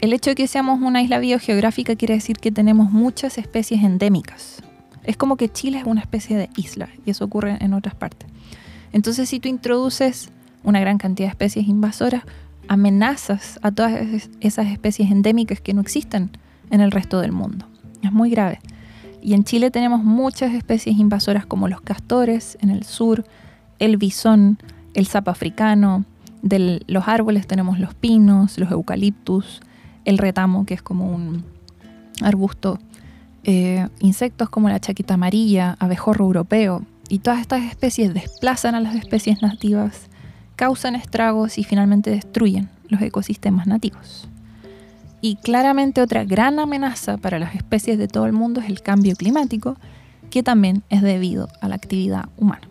El 0.00 0.12
hecho 0.12 0.30
de 0.30 0.34
que 0.34 0.46
seamos 0.46 0.80
una 0.80 1.02
isla 1.02 1.18
biogeográfica 1.18 1.94
quiere 1.96 2.14
decir 2.14 2.38
que 2.38 2.50
tenemos 2.50 2.90
muchas 2.90 3.36
especies 3.36 3.82
endémicas. 3.82 4.62
Es 5.04 5.16
como 5.16 5.36
que 5.36 5.50
Chile 5.50 5.78
es 5.78 5.84
una 5.84 6.00
especie 6.00 6.36
de 6.36 6.48
isla 6.56 6.88
y 7.04 7.10
eso 7.10 7.24
ocurre 7.24 7.58
en 7.60 7.74
otras 7.74 7.94
partes. 7.94 8.28
Entonces, 8.92 9.28
si 9.28 9.40
tú 9.40 9.48
introduces 9.48 10.30
una 10.62 10.80
gran 10.80 10.98
cantidad 10.98 11.28
de 11.28 11.32
especies 11.32 11.66
invasoras, 11.66 12.22
amenazas 12.68 13.58
a 13.62 13.72
todas 13.72 13.92
esas 14.40 14.66
especies 14.68 15.10
endémicas 15.10 15.60
que 15.60 15.74
no 15.74 15.80
existen 15.80 16.30
en 16.70 16.80
el 16.80 16.92
resto 16.92 17.20
del 17.20 17.32
mundo. 17.32 17.66
Es 18.02 18.12
muy 18.12 18.30
grave. 18.30 18.60
Y 19.22 19.34
en 19.34 19.44
Chile 19.44 19.70
tenemos 19.70 20.02
muchas 20.02 20.54
especies 20.54 20.96
invasoras 20.98 21.46
como 21.46 21.68
los 21.68 21.80
castores 21.80 22.56
en 22.60 22.70
el 22.70 22.84
sur, 22.84 23.24
el 23.78 23.96
bisón, 23.96 24.58
el 24.94 25.06
sapo 25.06 25.30
africano, 25.30 26.04
de 26.42 26.82
los 26.86 27.06
árboles 27.06 27.46
tenemos 27.46 27.78
los 27.78 27.94
pinos, 27.94 28.58
los 28.58 28.70
eucaliptus, 28.70 29.60
el 30.04 30.18
retamo, 30.18 30.64
que 30.64 30.74
es 30.74 30.82
como 30.82 31.10
un 31.10 31.44
arbusto, 32.22 32.78
eh, 33.44 33.88
insectos 34.00 34.48
como 34.48 34.68
la 34.68 34.80
chaquita 34.80 35.14
amarilla, 35.14 35.76
abejorro 35.78 36.24
europeo, 36.24 36.84
y 37.08 37.18
todas 37.18 37.40
estas 37.40 37.64
especies 37.64 38.14
desplazan 38.14 38.74
a 38.74 38.80
las 38.80 38.94
especies 38.94 39.42
nativas, 39.42 40.08
causan 40.56 40.94
estragos 40.94 41.58
y 41.58 41.64
finalmente 41.64 42.10
destruyen 42.10 42.70
los 42.88 43.02
ecosistemas 43.02 43.66
nativos. 43.66 44.29
Y 45.20 45.36
claramente 45.36 46.00
otra 46.00 46.24
gran 46.24 46.58
amenaza 46.58 47.18
para 47.18 47.38
las 47.38 47.54
especies 47.54 47.98
de 47.98 48.08
todo 48.08 48.26
el 48.26 48.32
mundo 48.32 48.60
es 48.60 48.68
el 48.68 48.82
cambio 48.82 49.14
climático, 49.16 49.76
que 50.30 50.42
también 50.42 50.82
es 50.88 51.02
debido 51.02 51.48
a 51.60 51.68
la 51.68 51.74
actividad 51.74 52.28
humana. 52.36 52.68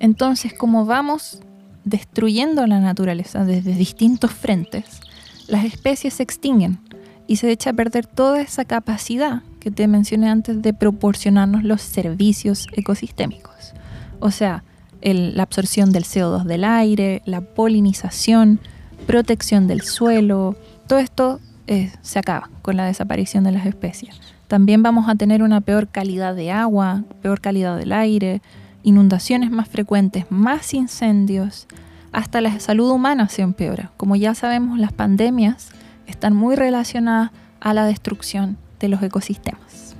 Entonces, 0.00 0.52
como 0.52 0.84
vamos 0.84 1.40
destruyendo 1.84 2.66
la 2.66 2.80
naturaleza 2.80 3.44
desde 3.44 3.74
distintos 3.74 4.32
frentes, 4.32 5.00
las 5.46 5.64
especies 5.64 6.14
se 6.14 6.22
extinguen 6.22 6.78
y 7.26 7.36
se 7.36 7.50
echa 7.50 7.70
a 7.70 7.74
perder 7.74 8.06
toda 8.06 8.40
esa 8.40 8.64
capacidad 8.64 9.42
que 9.60 9.70
te 9.70 9.88
mencioné 9.88 10.28
antes 10.28 10.62
de 10.62 10.74
proporcionarnos 10.74 11.64
los 11.64 11.80
servicios 11.80 12.66
ecosistémicos. 12.72 13.72
O 14.20 14.30
sea, 14.30 14.64
la 15.02 15.42
absorción 15.42 15.92
del 15.92 16.04
CO2 16.04 16.44
del 16.44 16.64
aire, 16.64 17.22
la 17.24 17.40
polinización, 17.40 18.60
protección 19.06 19.66
del 19.66 19.82
suelo, 19.82 20.56
todo 20.88 20.98
esto 20.98 21.38
eh, 21.68 21.92
se 22.02 22.18
acaba 22.18 22.50
con 22.62 22.76
la 22.76 22.86
desaparición 22.86 23.44
de 23.44 23.52
las 23.52 23.66
especies. 23.66 24.20
También 24.48 24.82
vamos 24.82 25.08
a 25.08 25.14
tener 25.14 25.42
una 25.42 25.60
peor 25.60 25.88
calidad 25.88 26.34
de 26.34 26.50
agua, 26.50 27.04
peor 27.20 27.40
calidad 27.40 27.76
del 27.76 27.92
aire, 27.92 28.40
inundaciones 28.82 29.50
más 29.50 29.68
frecuentes, 29.68 30.24
más 30.30 30.72
incendios, 30.72 31.68
hasta 32.10 32.40
la 32.40 32.58
salud 32.58 32.90
humana 32.90 33.28
se 33.28 33.42
empeora. 33.42 33.92
Como 33.98 34.16
ya 34.16 34.34
sabemos, 34.34 34.78
las 34.78 34.92
pandemias 34.92 35.68
están 36.06 36.34
muy 36.34 36.56
relacionadas 36.56 37.30
a 37.60 37.74
la 37.74 37.84
destrucción 37.84 38.56
de 38.80 38.88
los 38.88 39.02
ecosistemas. 39.02 39.94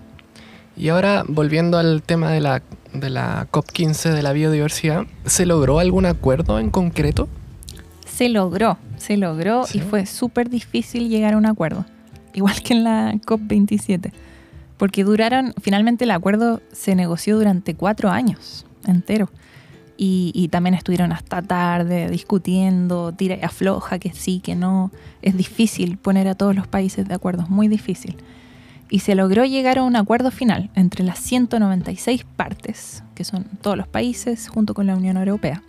Y 0.74 0.88
ahora, 0.88 1.24
volviendo 1.28 1.76
al 1.76 2.02
tema 2.02 2.30
de 2.30 2.40
la, 2.40 2.62
de 2.94 3.10
la 3.10 3.46
COP15 3.50 4.14
de 4.14 4.22
la 4.22 4.32
biodiversidad, 4.32 5.04
¿se 5.26 5.44
logró 5.44 5.80
algún 5.80 6.06
acuerdo 6.06 6.58
en 6.58 6.70
concreto? 6.70 7.28
Se 8.06 8.30
logró, 8.30 8.78
se 8.98 9.16
logró 9.16 9.64
y 9.72 9.80
fue 9.80 10.06
súper 10.06 10.50
difícil 10.50 11.08
llegar 11.08 11.34
a 11.34 11.38
un 11.38 11.46
acuerdo, 11.46 11.84
igual 12.34 12.62
que 12.62 12.74
en 12.74 12.84
la 12.84 13.14
COP27, 13.14 14.12
porque 14.76 15.04
duraron, 15.04 15.54
finalmente 15.60 16.04
el 16.04 16.10
acuerdo 16.10 16.60
se 16.72 16.94
negoció 16.94 17.36
durante 17.36 17.74
cuatro 17.74 18.10
años 18.10 18.66
entero. 18.86 19.30
Y, 20.00 20.46
también 20.52 20.74
estuvieron 20.74 21.10
hasta 21.10 21.42
tarde 21.42 22.08
discutiendo, 22.08 23.10
tira 23.10 23.34
y 23.34 23.42
afloja, 23.42 23.98
que 23.98 24.12
sí, 24.12 24.38
que 24.38 24.54
no. 24.54 24.92
Es 25.22 25.36
difícil 25.36 25.98
poner 25.98 26.28
a 26.28 26.36
todos 26.36 26.54
los 26.54 26.68
países 26.68 27.08
de 27.08 27.14
acuerdo, 27.14 27.42
es 27.42 27.50
muy 27.50 27.66
difícil. 27.66 28.16
Y 28.90 29.00
se 29.00 29.16
logró 29.16 29.44
llegar 29.44 29.78
a 29.78 29.82
un 29.82 29.96
acuerdo 29.96 30.30
final 30.30 30.70
entre 30.76 31.02
las 31.02 31.18
196 31.18 32.24
partes, 32.24 33.02
que 33.16 33.24
son 33.24 33.46
todos 33.60 33.76
los 33.76 33.88
países, 33.88 34.48
junto 34.48 34.72
con 34.72 34.86
la 34.86 34.94
Unión 34.94 35.16
Europea. 35.16 35.64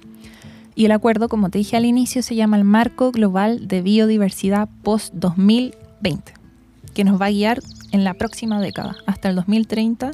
Y 0.80 0.86
el 0.86 0.94
acuerdo, 0.94 1.28
como 1.28 1.50
te 1.50 1.58
dije 1.58 1.76
al 1.76 1.84
inicio, 1.84 2.24
se 2.24 2.36
llama 2.36 2.56
el 2.56 2.64
Marco 2.64 3.12
Global 3.12 3.68
de 3.68 3.82
Biodiversidad 3.82 4.70
Post-2020, 4.84 6.22
que 6.94 7.04
nos 7.04 7.20
va 7.20 7.26
a 7.26 7.32
guiar 7.32 7.60
en 7.92 8.06
la 8.06 8.14
próxima 8.14 8.62
década, 8.62 8.96
hasta 9.06 9.28
el 9.28 9.36
2030, 9.36 10.12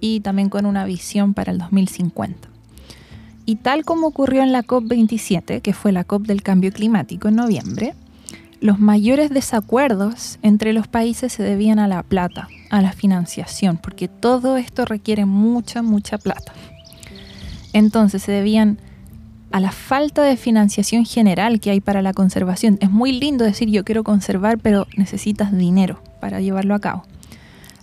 y 0.00 0.18
también 0.22 0.48
con 0.48 0.66
una 0.66 0.84
visión 0.86 1.34
para 1.34 1.52
el 1.52 1.58
2050. 1.58 2.48
Y 3.44 3.54
tal 3.54 3.84
como 3.84 4.08
ocurrió 4.08 4.42
en 4.42 4.50
la 4.50 4.64
COP27, 4.64 5.62
que 5.62 5.72
fue 5.72 5.92
la 5.92 6.02
COP 6.02 6.26
del 6.26 6.42
cambio 6.42 6.72
climático 6.72 7.28
en 7.28 7.36
noviembre, 7.36 7.94
los 8.60 8.80
mayores 8.80 9.30
desacuerdos 9.30 10.40
entre 10.42 10.72
los 10.72 10.88
países 10.88 11.32
se 11.32 11.44
debían 11.44 11.78
a 11.78 11.86
la 11.86 12.02
plata, 12.02 12.48
a 12.70 12.82
la 12.82 12.90
financiación, 12.90 13.76
porque 13.76 14.08
todo 14.08 14.56
esto 14.56 14.84
requiere 14.84 15.26
mucha, 15.26 15.82
mucha 15.82 16.18
plata. 16.18 16.52
Entonces 17.72 18.24
se 18.24 18.32
debían 18.32 18.80
a 19.52 19.60
la 19.60 19.72
falta 19.72 20.22
de 20.22 20.36
financiación 20.36 21.04
general 21.04 21.60
que 21.60 21.70
hay 21.70 21.80
para 21.80 22.02
la 22.02 22.12
conservación. 22.12 22.78
Es 22.80 22.90
muy 22.90 23.12
lindo 23.12 23.44
decir 23.44 23.68
yo 23.68 23.84
quiero 23.84 24.04
conservar, 24.04 24.58
pero 24.58 24.86
necesitas 24.96 25.56
dinero 25.56 26.00
para 26.20 26.40
llevarlo 26.40 26.74
a 26.74 26.80
cabo. 26.80 27.04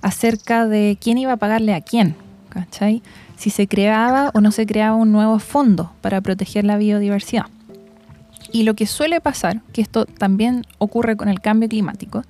Acerca 0.02 0.68
de 0.68 0.98
quién 1.00 1.18
iba 1.18 1.34
a 1.34 1.38
pagarle 1.38 1.74
a 1.74 1.82
quién, 1.82 2.16
¿cachai? 2.50 3.02
Si 3.38 3.50
se 3.50 3.68
creaba 3.68 4.32
o 4.34 4.42
no 4.42 4.52
se 4.52 4.66
creaba 4.66 4.96
un 4.96 5.12
nuevo 5.12 5.40
fondo 5.40 5.94
para 6.02 6.22
proteger 6.22 6.66
la 6.66 6.78
biodiversidad. 6.78 7.46
Y 8.52 8.64
lo 8.64 8.76
que 8.76 8.86
suele 8.86 9.22
pasar, 9.22 9.62
que 9.72 9.82
esto 9.82 10.06
también 10.06 10.66
ocurre 10.78 11.16
con 11.16 11.30
el 11.30 11.42
cambio 11.42 11.70
climático, 11.70 12.24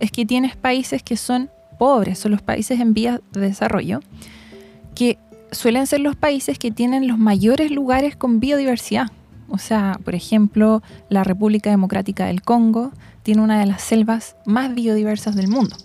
es 0.00 0.10
que 0.10 0.24
tienes 0.24 0.56
países 0.56 1.02
que 1.02 1.16
son 1.16 1.50
pobres, 1.78 2.18
son 2.18 2.32
los 2.32 2.42
países 2.42 2.80
en 2.80 2.94
vías 2.94 3.20
de 3.32 3.40
desarrollo, 3.40 4.00
que 4.94 5.18
suelen 5.56 5.86
ser 5.86 6.00
los 6.00 6.16
países 6.16 6.58
que 6.58 6.70
tienen 6.70 7.08
los 7.08 7.18
mayores 7.18 7.70
lugares 7.70 8.16
con 8.16 8.40
biodiversidad. 8.40 9.10
O 9.48 9.58
sea, 9.58 9.98
por 10.04 10.14
ejemplo, 10.14 10.82
la 11.08 11.24
República 11.24 11.70
Democrática 11.70 12.26
del 12.26 12.42
Congo 12.42 12.92
tiene 13.22 13.42
una 13.42 13.58
de 13.58 13.66
las 13.66 13.82
selvas 13.82 14.36
más 14.44 14.74
biodiversas 14.74 15.36
del 15.36 15.48
mundo. 15.48 15.76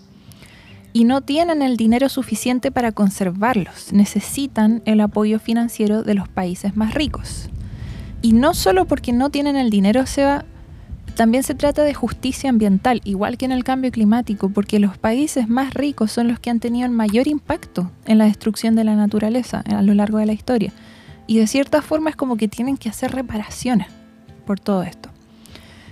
Y 0.92 1.04
no 1.04 1.22
tienen 1.22 1.62
el 1.62 1.76
dinero 1.76 2.08
suficiente 2.08 2.70
para 2.70 2.92
conservarlos. 2.92 3.92
Necesitan 3.92 4.82
el 4.84 5.00
apoyo 5.00 5.40
financiero 5.40 6.02
de 6.02 6.14
los 6.14 6.28
países 6.28 6.76
más 6.76 6.94
ricos. 6.94 7.48
Y 8.20 8.34
no 8.34 8.54
solo 8.54 8.86
porque 8.86 9.12
no 9.12 9.30
tienen 9.30 9.56
el 9.56 9.70
dinero, 9.70 10.06
se 10.06 10.24
va 10.24 10.44
también 11.14 11.42
se 11.42 11.54
trata 11.54 11.82
de 11.82 11.94
justicia 11.94 12.50
ambiental, 12.50 13.00
igual 13.04 13.36
que 13.36 13.44
en 13.44 13.52
el 13.52 13.64
cambio 13.64 13.90
climático, 13.90 14.48
porque 14.48 14.78
los 14.78 14.96
países 14.96 15.48
más 15.48 15.74
ricos 15.74 16.10
son 16.10 16.28
los 16.28 16.40
que 16.40 16.50
han 16.50 16.60
tenido 16.60 16.86
el 16.86 16.92
mayor 16.92 17.28
impacto 17.28 17.90
en 18.06 18.18
la 18.18 18.24
destrucción 18.24 18.74
de 18.74 18.84
la 18.84 18.96
naturaleza 18.96 19.62
a 19.66 19.82
lo 19.82 19.94
largo 19.94 20.18
de 20.18 20.26
la 20.26 20.32
historia. 20.32 20.72
Y 21.26 21.38
de 21.38 21.46
cierta 21.46 21.82
forma 21.82 22.10
es 22.10 22.16
como 22.16 22.36
que 22.36 22.48
tienen 22.48 22.76
que 22.76 22.88
hacer 22.88 23.12
reparaciones 23.12 23.88
por 24.46 24.58
todo 24.58 24.82
esto. 24.82 25.10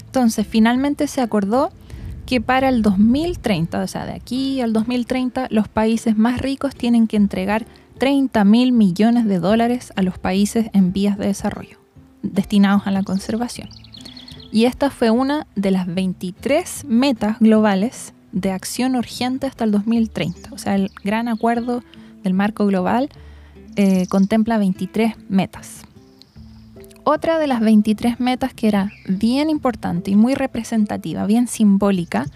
Entonces, 0.07 0.47
finalmente 0.47 1.07
se 1.07 1.21
acordó 1.21 1.71
que 2.27 2.41
para 2.41 2.69
el 2.69 2.83
2030, 2.83 3.83
o 3.83 3.87
sea, 3.87 4.07
de 4.07 4.13
aquí 4.13 4.61
al 4.61 4.73
2030, 4.73 5.49
los 5.51 5.69
países 5.69 6.17
más 6.17 6.41
ricos 6.41 6.75
tienen 6.75 7.07
que 7.07 7.17
entregar 7.17 7.67
30 7.99 8.45
mil 8.45 8.73
millones 8.73 9.27
de 9.27 9.39
dólares 9.39 9.93
a 9.97 10.03
los 10.03 10.19
países 10.19 10.71
en 10.73 10.93
vías 10.93 11.19
de 11.19 11.27
desarrollo, 11.27 11.79
destinados 12.23 12.87
a 12.87 12.91
la 12.91 13.03
conservación. 13.03 13.69
Y 14.53 14.65
esta 14.65 14.91
fue 14.91 15.11
una 15.11 15.47
de 15.55 15.71
las 15.71 15.87
23 15.87 16.85
metas 16.87 17.39
globales 17.39 18.13
de 18.33 18.51
acción 18.53 18.97
urgente 18.97 19.47
hasta 19.47 19.65
el 19.65 19.71
2030. 19.71 20.51
O 20.53 20.59
sea, 20.59 20.75
el 20.75 20.91
gran 21.05 21.29
acuerdo 21.29 21.83
del 22.23 22.35
marco 22.35 22.67
global 22.67 23.11
eh, 23.77 24.07
contempla 24.09 24.59
23 24.59 25.15
metas. 25.29 25.83
Otra 27.05 27.39
de 27.39 27.47
las 27.47 27.61
23 27.61 28.21
metas 28.21 28.53
que 28.53 28.69
era 28.69 28.93
bien 29.09 29.51
importante 29.51 30.11
y 30.11 30.17
muy 30.17 30.35
representativa, 30.35 31.27
bien 31.27 31.49
simbólica, 31.49 32.27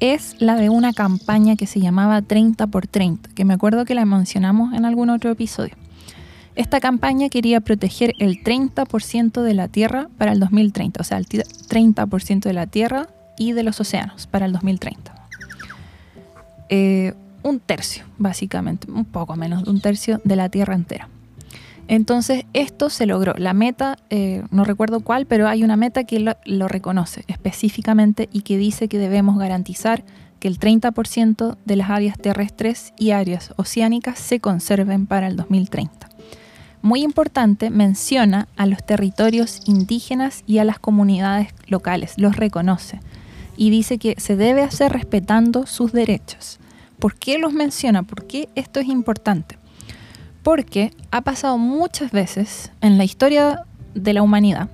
es 0.00 0.34
la 0.40 0.56
de 0.56 0.68
una 0.68 0.92
campaña 0.92 1.54
que 1.54 1.68
se 1.68 1.80
llamaba 1.80 2.22
30 2.22 2.66
por 2.66 2.88
30, 2.88 3.30
que 3.34 3.44
me 3.44 3.54
acuerdo 3.54 3.84
que 3.84 3.94
la 3.94 4.04
mencionamos 4.04 4.74
en 4.74 4.84
algún 4.84 5.10
otro 5.10 5.30
episodio. 5.30 5.74
Esta 6.54 6.80
campaña 6.80 7.30
quería 7.30 7.60
proteger 7.60 8.14
el 8.18 8.42
30% 8.44 9.42
de 9.42 9.54
la 9.54 9.68
tierra 9.68 10.08
para 10.18 10.32
el 10.32 10.40
2030, 10.40 11.00
o 11.00 11.04
sea, 11.04 11.16
el 11.16 11.26
30% 11.26 12.40
de 12.42 12.52
la 12.52 12.66
tierra 12.66 13.08
y 13.38 13.52
de 13.52 13.62
los 13.62 13.80
océanos 13.80 14.26
para 14.26 14.44
el 14.44 14.52
2030. 14.52 15.14
Eh, 16.68 17.14
un 17.42 17.58
tercio, 17.58 18.04
básicamente, 18.18 18.90
un 18.90 19.06
poco 19.06 19.34
menos 19.34 19.64
de 19.64 19.70
un 19.70 19.80
tercio 19.80 20.20
de 20.24 20.36
la 20.36 20.50
tierra 20.50 20.74
entera. 20.74 21.08
Entonces, 21.88 22.44
esto 22.52 22.90
se 22.90 23.06
logró. 23.06 23.34
La 23.38 23.54
meta, 23.54 23.96
eh, 24.10 24.44
no 24.50 24.64
recuerdo 24.64 25.00
cuál, 25.00 25.26
pero 25.26 25.48
hay 25.48 25.64
una 25.64 25.76
meta 25.76 26.04
que 26.04 26.20
lo, 26.20 26.36
lo 26.44 26.68
reconoce 26.68 27.24
específicamente 27.28 28.28
y 28.30 28.42
que 28.42 28.58
dice 28.58 28.88
que 28.88 28.98
debemos 28.98 29.38
garantizar 29.38 30.04
que 30.38 30.48
el 30.48 30.58
30% 30.58 31.56
de 31.64 31.76
las 31.76 31.90
áreas 31.90 32.18
terrestres 32.18 32.92
y 32.98 33.10
áreas 33.10 33.52
oceánicas 33.56 34.18
se 34.18 34.38
conserven 34.38 35.06
para 35.06 35.26
el 35.28 35.36
2030 35.36 36.11
muy 36.82 37.02
importante, 37.02 37.70
menciona 37.70 38.48
a 38.56 38.66
los 38.66 38.84
territorios 38.84 39.60
indígenas 39.66 40.42
y 40.46 40.58
a 40.58 40.64
las 40.64 40.78
comunidades 40.78 41.48
locales, 41.68 42.14
los 42.16 42.36
reconoce 42.36 43.00
y 43.56 43.70
dice 43.70 43.98
que 43.98 44.14
se 44.18 44.36
debe 44.36 44.62
hacer 44.62 44.92
respetando 44.92 45.66
sus 45.66 45.92
derechos. 45.92 46.58
¿Por 46.98 47.14
qué 47.16 47.38
los 47.38 47.52
menciona? 47.52 48.02
¿Por 48.02 48.26
qué 48.26 48.48
esto 48.54 48.80
es 48.80 48.88
importante? 48.88 49.58
Porque 50.42 50.92
ha 51.10 51.20
pasado 51.20 51.58
muchas 51.58 52.10
veces 52.10 52.72
en 52.80 52.98
la 52.98 53.04
historia 53.04 53.64
de 53.94 54.12
la 54.12 54.22
humanidad 54.22 54.68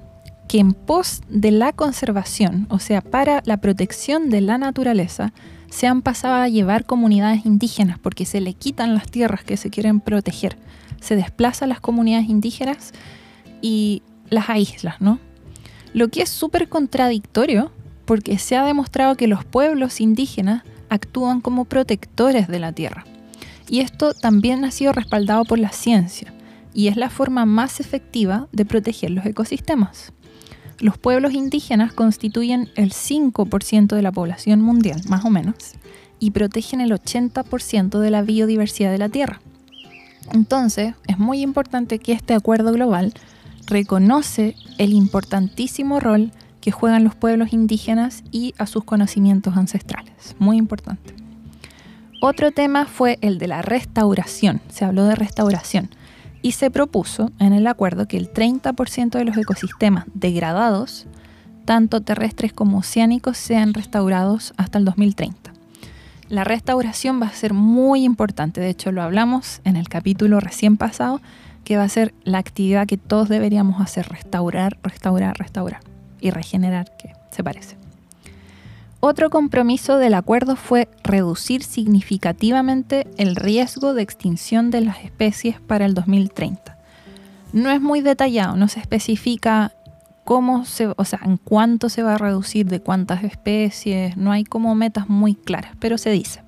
que 0.46 0.60
en 0.60 0.72
pos 0.72 1.20
de 1.28 1.50
la 1.50 1.72
conservación, 1.72 2.66
o 2.70 2.78
sea, 2.78 3.02
para 3.02 3.42
la 3.44 3.58
protección 3.58 4.30
de 4.30 4.40
la 4.40 4.56
naturaleza, 4.56 5.32
se 5.68 5.86
han 5.86 6.00
pasado 6.00 6.36
a 6.36 6.48
llevar 6.48 6.86
comunidades 6.86 7.44
indígenas 7.44 7.98
porque 7.98 8.24
se 8.24 8.40
le 8.40 8.54
quitan 8.54 8.94
las 8.94 9.10
tierras 9.10 9.44
que 9.44 9.58
se 9.58 9.68
quieren 9.68 10.00
proteger 10.00 10.56
se 11.00 11.16
desplaza 11.16 11.64
a 11.64 11.68
las 11.68 11.80
comunidades 11.80 12.28
indígenas 12.28 12.92
y 13.60 14.02
las 14.30 14.50
aísla, 14.50 14.96
¿no? 15.00 15.18
Lo 15.94 16.08
que 16.08 16.22
es 16.22 16.28
súper 16.28 16.68
contradictorio 16.68 17.72
porque 18.04 18.38
se 18.38 18.56
ha 18.56 18.64
demostrado 18.64 19.16
que 19.16 19.26
los 19.26 19.44
pueblos 19.44 20.00
indígenas 20.00 20.62
actúan 20.88 21.40
como 21.40 21.64
protectores 21.64 22.48
de 22.48 22.58
la 22.58 22.72
tierra. 22.72 23.04
Y 23.68 23.80
esto 23.80 24.14
también 24.14 24.64
ha 24.64 24.70
sido 24.70 24.92
respaldado 24.92 25.44
por 25.44 25.58
la 25.58 25.72
ciencia 25.72 26.32
y 26.72 26.88
es 26.88 26.96
la 26.96 27.10
forma 27.10 27.44
más 27.44 27.80
efectiva 27.80 28.48
de 28.52 28.64
proteger 28.64 29.10
los 29.10 29.26
ecosistemas. 29.26 30.12
Los 30.78 30.96
pueblos 30.96 31.34
indígenas 31.34 31.92
constituyen 31.92 32.70
el 32.76 32.92
5% 32.92 33.96
de 33.96 34.02
la 34.02 34.12
población 34.12 34.60
mundial, 34.60 35.00
más 35.08 35.24
o 35.24 35.30
menos, 35.30 35.56
y 36.20 36.30
protegen 36.30 36.80
el 36.80 36.92
80% 36.92 37.98
de 37.98 38.10
la 38.10 38.22
biodiversidad 38.22 38.92
de 38.92 38.98
la 38.98 39.08
Tierra. 39.08 39.40
Entonces, 40.32 40.94
es 41.06 41.18
muy 41.18 41.42
importante 41.42 41.98
que 41.98 42.12
este 42.12 42.34
acuerdo 42.34 42.72
global 42.72 43.14
reconoce 43.66 44.56
el 44.78 44.92
importantísimo 44.92 46.00
rol 46.00 46.32
que 46.60 46.70
juegan 46.70 47.04
los 47.04 47.14
pueblos 47.14 47.52
indígenas 47.52 48.24
y 48.30 48.54
a 48.58 48.66
sus 48.66 48.84
conocimientos 48.84 49.56
ancestrales. 49.56 50.36
Muy 50.38 50.56
importante. 50.56 51.14
Otro 52.20 52.50
tema 52.50 52.86
fue 52.86 53.18
el 53.20 53.38
de 53.38 53.46
la 53.46 53.62
restauración. 53.62 54.60
Se 54.68 54.84
habló 54.84 55.04
de 55.04 55.14
restauración 55.14 55.90
y 56.42 56.52
se 56.52 56.70
propuso 56.70 57.30
en 57.38 57.52
el 57.52 57.66
acuerdo 57.66 58.08
que 58.08 58.16
el 58.16 58.32
30% 58.32 59.10
de 59.10 59.24
los 59.24 59.36
ecosistemas 59.36 60.04
degradados, 60.14 61.06
tanto 61.64 62.00
terrestres 62.00 62.52
como 62.52 62.78
oceánicos, 62.78 63.38
sean 63.38 63.72
restaurados 63.74 64.52
hasta 64.56 64.78
el 64.78 64.84
2030. 64.84 65.52
La 66.28 66.44
restauración 66.44 67.22
va 67.22 67.26
a 67.26 67.32
ser 67.32 67.54
muy 67.54 68.04
importante, 68.04 68.60
de 68.60 68.68
hecho 68.68 68.92
lo 68.92 69.02
hablamos 69.02 69.60
en 69.64 69.76
el 69.76 69.88
capítulo 69.88 70.40
recién 70.40 70.76
pasado, 70.76 71.22
que 71.64 71.78
va 71.78 71.84
a 71.84 71.88
ser 71.88 72.12
la 72.24 72.38
actividad 72.38 72.86
que 72.86 72.98
todos 72.98 73.28
deberíamos 73.28 73.80
hacer, 73.80 74.08
restaurar, 74.08 74.78
restaurar, 74.82 75.38
restaurar 75.38 75.80
y 76.20 76.30
regenerar, 76.30 76.94
que 76.98 77.12
se 77.30 77.42
parece. 77.42 77.76
Otro 79.00 79.30
compromiso 79.30 79.96
del 79.96 80.12
acuerdo 80.12 80.56
fue 80.56 80.88
reducir 81.04 81.62
significativamente 81.62 83.06
el 83.16 83.36
riesgo 83.36 83.94
de 83.94 84.02
extinción 84.02 84.70
de 84.70 84.80
las 84.80 85.04
especies 85.04 85.60
para 85.60 85.86
el 85.86 85.94
2030. 85.94 86.76
No 87.52 87.70
es 87.70 87.80
muy 87.80 88.02
detallado, 88.02 88.56
no 88.56 88.68
se 88.68 88.80
especifica 88.80 89.72
cómo 90.28 90.66
se, 90.66 90.92
o 90.94 91.04
sea, 91.06 91.20
en 91.24 91.38
cuánto 91.38 91.88
se 91.88 92.02
va 92.02 92.16
a 92.16 92.18
reducir, 92.18 92.66
de 92.66 92.80
cuántas 92.80 93.24
especies, 93.24 94.14
no 94.18 94.30
hay 94.30 94.44
como 94.44 94.74
metas 94.74 95.08
muy 95.08 95.34
claras, 95.34 95.72
pero 95.78 95.96
se 95.96 96.10
dice. 96.10 96.42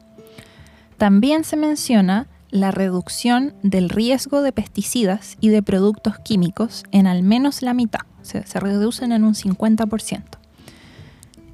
También 0.98 1.44
se 1.44 1.56
menciona 1.56 2.26
la 2.50 2.72
reducción 2.72 3.54
del 3.62 3.88
riesgo 3.88 4.42
de 4.42 4.52
pesticidas 4.52 5.38
y 5.40 5.48
de 5.48 5.62
productos 5.62 6.18
químicos 6.18 6.84
en 6.92 7.06
al 7.06 7.22
menos 7.22 7.62
la 7.62 7.72
mitad, 7.72 8.00
se, 8.20 8.46
se 8.46 8.60
reducen 8.60 9.12
en 9.12 9.24
un 9.24 9.32
50%. 9.32 10.24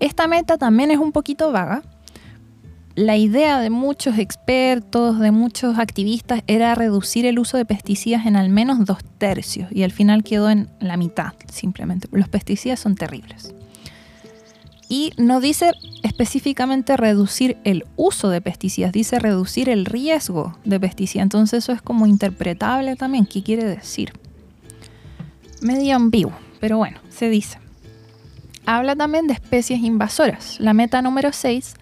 Esta 0.00 0.26
meta 0.26 0.58
también 0.58 0.90
es 0.90 0.98
un 0.98 1.12
poquito 1.12 1.52
vaga, 1.52 1.84
la 2.96 3.16
idea 3.16 3.60
de 3.60 3.70
muchos 3.70 4.18
expertos, 4.18 5.20
de 5.20 5.30
muchos 5.30 5.78
activistas, 5.78 6.42
era 6.46 6.74
reducir 6.74 7.26
el 7.26 7.38
uso 7.38 7.56
de 7.56 7.64
pesticidas 7.64 8.26
en 8.26 8.34
al 8.36 8.48
menos 8.48 8.84
dos 8.84 8.98
tercios 9.18 9.70
y 9.70 9.84
al 9.84 9.92
final 9.92 10.24
quedó 10.24 10.50
en 10.50 10.68
la 10.80 10.96
mitad, 10.96 11.34
simplemente. 11.52 12.08
Los 12.10 12.28
pesticidas 12.28 12.80
son 12.80 12.96
terribles. 12.96 13.54
Y 14.88 15.12
no 15.16 15.40
dice 15.40 15.72
específicamente 16.02 16.96
reducir 16.96 17.58
el 17.64 17.84
uso 17.96 18.30
de 18.30 18.40
pesticidas, 18.40 18.92
dice 18.92 19.18
reducir 19.18 19.68
el 19.68 19.84
riesgo 19.84 20.56
de 20.64 20.80
pesticidas. 20.80 21.24
Entonces 21.24 21.64
eso 21.64 21.72
es 21.72 21.82
como 21.82 22.06
interpretable 22.06 22.96
también, 22.96 23.26
¿qué 23.26 23.42
quiere 23.42 23.64
decir? 23.64 24.12
medio 25.60 25.96
ambiguo, 25.96 26.32
pero 26.60 26.78
bueno, 26.78 26.98
se 27.10 27.28
dice. 27.28 27.58
Habla 28.64 28.96
también 28.96 29.26
de 29.26 29.34
especies 29.34 29.80
invasoras. 29.80 30.58
La 30.60 30.74
meta 30.74 31.02
número 31.02 31.32
6 31.32 31.74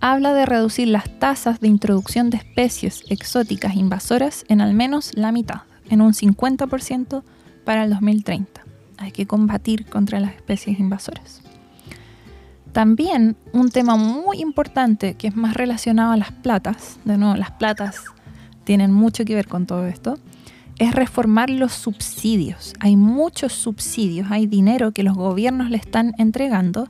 habla 0.00 0.32
de 0.32 0.46
reducir 0.46 0.88
las 0.88 1.08
tasas 1.18 1.60
de 1.60 1.68
introducción 1.68 2.30
de 2.30 2.38
especies 2.38 3.04
exóticas 3.08 3.74
invasoras 3.74 4.44
en 4.48 4.60
al 4.60 4.74
menos 4.74 5.12
la 5.14 5.32
mitad, 5.32 5.62
en 5.88 6.00
un 6.00 6.12
50% 6.12 7.22
para 7.64 7.84
el 7.84 7.90
2030. 7.90 8.62
Hay 8.98 9.12
que 9.12 9.26
combatir 9.26 9.86
contra 9.86 10.20
las 10.20 10.34
especies 10.34 10.78
invasoras. 10.78 11.42
También 12.72 13.36
un 13.52 13.70
tema 13.70 13.96
muy 13.96 14.40
importante 14.40 15.14
que 15.14 15.28
es 15.28 15.36
más 15.36 15.54
relacionado 15.54 16.12
a 16.12 16.16
las 16.16 16.32
platas, 16.32 16.98
de 17.04 17.18
nuevo, 17.18 17.36
las 17.36 17.50
platas 17.52 18.02
tienen 18.64 18.92
mucho 18.92 19.24
que 19.24 19.34
ver 19.34 19.48
con 19.48 19.66
todo 19.66 19.86
esto, 19.86 20.18
es 20.78 20.94
reformar 20.94 21.50
los 21.50 21.72
subsidios. 21.72 22.74
Hay 22.78 22.96
muchos 22.96 23.52
subsidios, 23.52 24.30
hay 24.30 24.46
dinero 24.46 24.92
que 24.92 25.02
los 25.02 25.16
gobiernos 25.16 25.70
le 25.70 25.76
están 25.76 26.14
entregando 26.18 26.88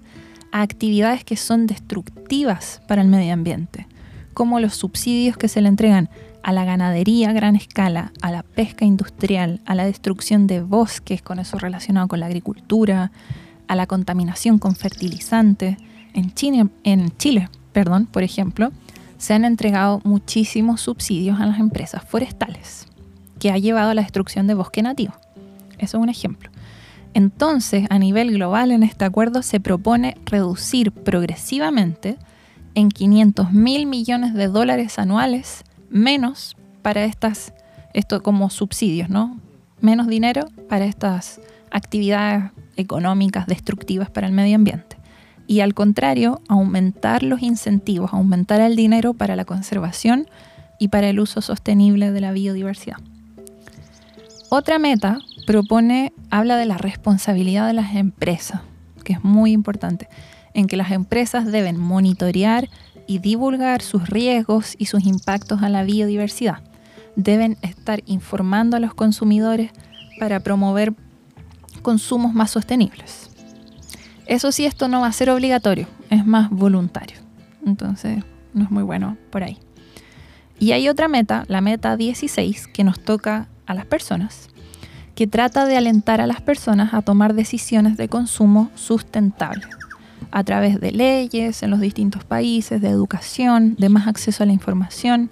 a 0.53 0.63
actividades 0.63 1.25
que 1.25 1.37
son 1.37 1.67
destructivas 1.67 2.81
para 2.89 3.03
el 3.03 3.09
medio 3.09 3.33
ambiente, 3.33 3.87
como 4.35 4.61
los 4.61 4.75
subsidios 4.75 5.37
que 5.37 5.49
se 5.49 5.61
le 5.61 5.69
entregan 5.69 6.09
a 6.43 6.53
la 6.53 6.65
ganadería 6.65 7.31
a 7.31 7.33
gran 7.33 7.57
escala, 7.57 8.13
a 8.23 8.31
la 8.31 8.43
pesca 8.43 8.85
industrial, 8.85 9.61
a 9.67 9.75
la 9.75 9.85
destrucción 9.85 10.47
de 10.47 10.63
bosques, 10.63 11.23
con 11.23 11.39
eso 11.39 11.59
relacionado 11.59 12.09
con 12.09 12.21
la 12.21 12.27
agricultura, 12.27 13.11
a 13.67 13.75
la 13.75 13.87
contaminación 13.87 14.59
con 14.59 14.75
fertilizantes. 14.75 15.77
En 16.15 16.33
Chile, 16.35 16.69
en 16.85 17.17
Chile 17.19 17.49
perdón, 17.73 18.07
por 18.07 18.25
ejemplo, 18.25 18.73
se 19.19 19.35
han 19.35 19.45
entregado 19.45 20.01
muchísimos 20.03 20.81
subsidios 20.81 21.41
a 21.41 21.47
las 21.47 21.61
empresas 21.61 22.03
forestales 22.03 22.87
que 23.39 23.53
ha 23.53 23.59
llevado 23.59 23.91
a 23.91 23.95
la 23.95 24.03
destrucción 24.03 24.47
de 24.49 24.55
bosque 24.55 24.83
nativo. 24.83 25.15
Eso 25.79 25.99
es 25.99 26.03
un 26.03 26.09
ejemplo. 26.09 26.51
Entonces, 27.19 27.85
a 27.91 27.99
nivel 27.99 28.31
global, 28.31 28.71
en 28.71 28.85
este 28.85 29.05
acuerdo 29.05 29.43
se 29.43 29.59
propone 29.59 30.17
reducir 30.27 30.93
progresivamente 30.93 32.17
en 32.77 32.91
500 32.91 33.51
mil 33.53 33.87
millones 33.87 34.35
de 34.35 34.47
dólares 34.47 35.01
anuales 35.01 35.65
menos 35.91 36.57
para 36.81 37.03
estas, 37.03 37.53
esto 37.93 38.23
como 38.23 38.51
subsidios, 38.51 39.09
¿no? 39.09 39.41
Menos 39.81 40.07
dinero 40.07 40.47
para 40.69 40.85
estas 40.85 41.41
actividades 41.73 42.53
económicas 42.77 43.49
destructivas 43.49 44.11
para 44.11 44.29
el 44.29 44.33
medio 44.33 44.55
ambiente. 44.55 44.97
Y 45.49 45.59
al 45.59 45.75
contrario, 45.75 46.41
aumentar 46.47 47.25
los 47.25 47.43
incentivos, 47.43 48.13
aumentar 48.13 48.61
el 48.61 48.77
dinero 48.77 49.13
para 49.13 49.35
la 49.35 49.45
conservación 49.45 50.29
y 50.79 50.87
para 50.87 51.09
el 51.09 51.19
uso 51.19 51.41
sostenible 51.41 52.13
de 52.13 52.21
la 52.21 52.31
biodiversidad. 52.31 52.99
Otra 54.51 54.79
meta 54.79 55.19
propone, 55.49 56.13
habla 56.29 56.59
de 56.59 56.67
la 56.67 56.77
responsabilidad 56.77 57.67
de 57.67 57.73
las 57.73 57.95
empresas, 57.95 58.61
que 59.03 59.15
es 59.15 59.25
muy 59.25 59.53
importante, 59.53 60.07
en 60.53 60.67
que 60.67 60.77
las 60.77 60.91
empresas 60.91 61.47
deben 61.47 61.79
monitorear 61.79 62.69
y 63.07 63.21
divulgar 63.21 63.81
sus 63.81 64.11
riesgos 64.11 64.75
y 64.77 64.85
sus 64.85 65.07
impactos 65.07 65.63
a 65.63 65.71
la 65.71 65.85
biodiversidad. 65.85 66.59
Deben 67.17 67.57
estar 67.63 68.03
informando 68.05 68.77
a 68.77 68.81
los 68.81 68.93
consumidores 68.93 69.71
para 70.21 70.41
promover 70.41 70.93
consumos 71.81 72.35
más 72.35 72.51
sostenibles. 72.51 73.31
Eso 74.27 74.53
sí, 74.53 74.67
esto 74.67 74.87
no 74.87 75.01
va 75.01 75.07
a 75.07 75.13
ser 75.13 75.31
obligatorio, 75.31 75.87
es 76.11 76.27
más 76.27 76.51
voluntario. 76.51 77.17
Entonces, 77.65 78.23
no 78.53 78.65
es 78.65 78.71
muy 78.71 78.83
bueno 78.83 79.17
por 79.31 79.45
ahí. 79.45 79.57
Y 80.59 80.73
hay 80.73 80.91
otra 80.91 81.09
meta, 81.09 81.47
la 81.49 81.63
meta 81.63 81.97
16, 81.97 82.67
que 82.67 82.85
nos 82.85 83.01
toca 83.01 83.49
a 83.65 83.73
las 83.73 83.87
personas, 83.87 84.51
que 85.19 85.27
trata 85.27 85.67
de 85.67 85.77
alentar 85.77 86.21
a 86.21 86.29
las 86.29 86.41
personas 86.41 86.95
a 86.95 87.03
tomar 87.03 87.35
decisiones 87.35 87.97
de 87.97 88.09
consumo 88.09 88.71
sustentable 88.77 89.65
a 90.31 90.45
través 90.45 90.81
de 90.81 90.93
leyes 90.93 91.65
en 91.65 91.71
los 91.71 91.81
distintos 91.81 92.23
países, 92.23 92.81
de 92.81 92.89
educación, 92.89 93.75
de 93.81 93.89
más 93.89 94.07
acceso 94.07 94.45
a 94.45 94.47
la 94.47 94.53
información, 94.53 95.29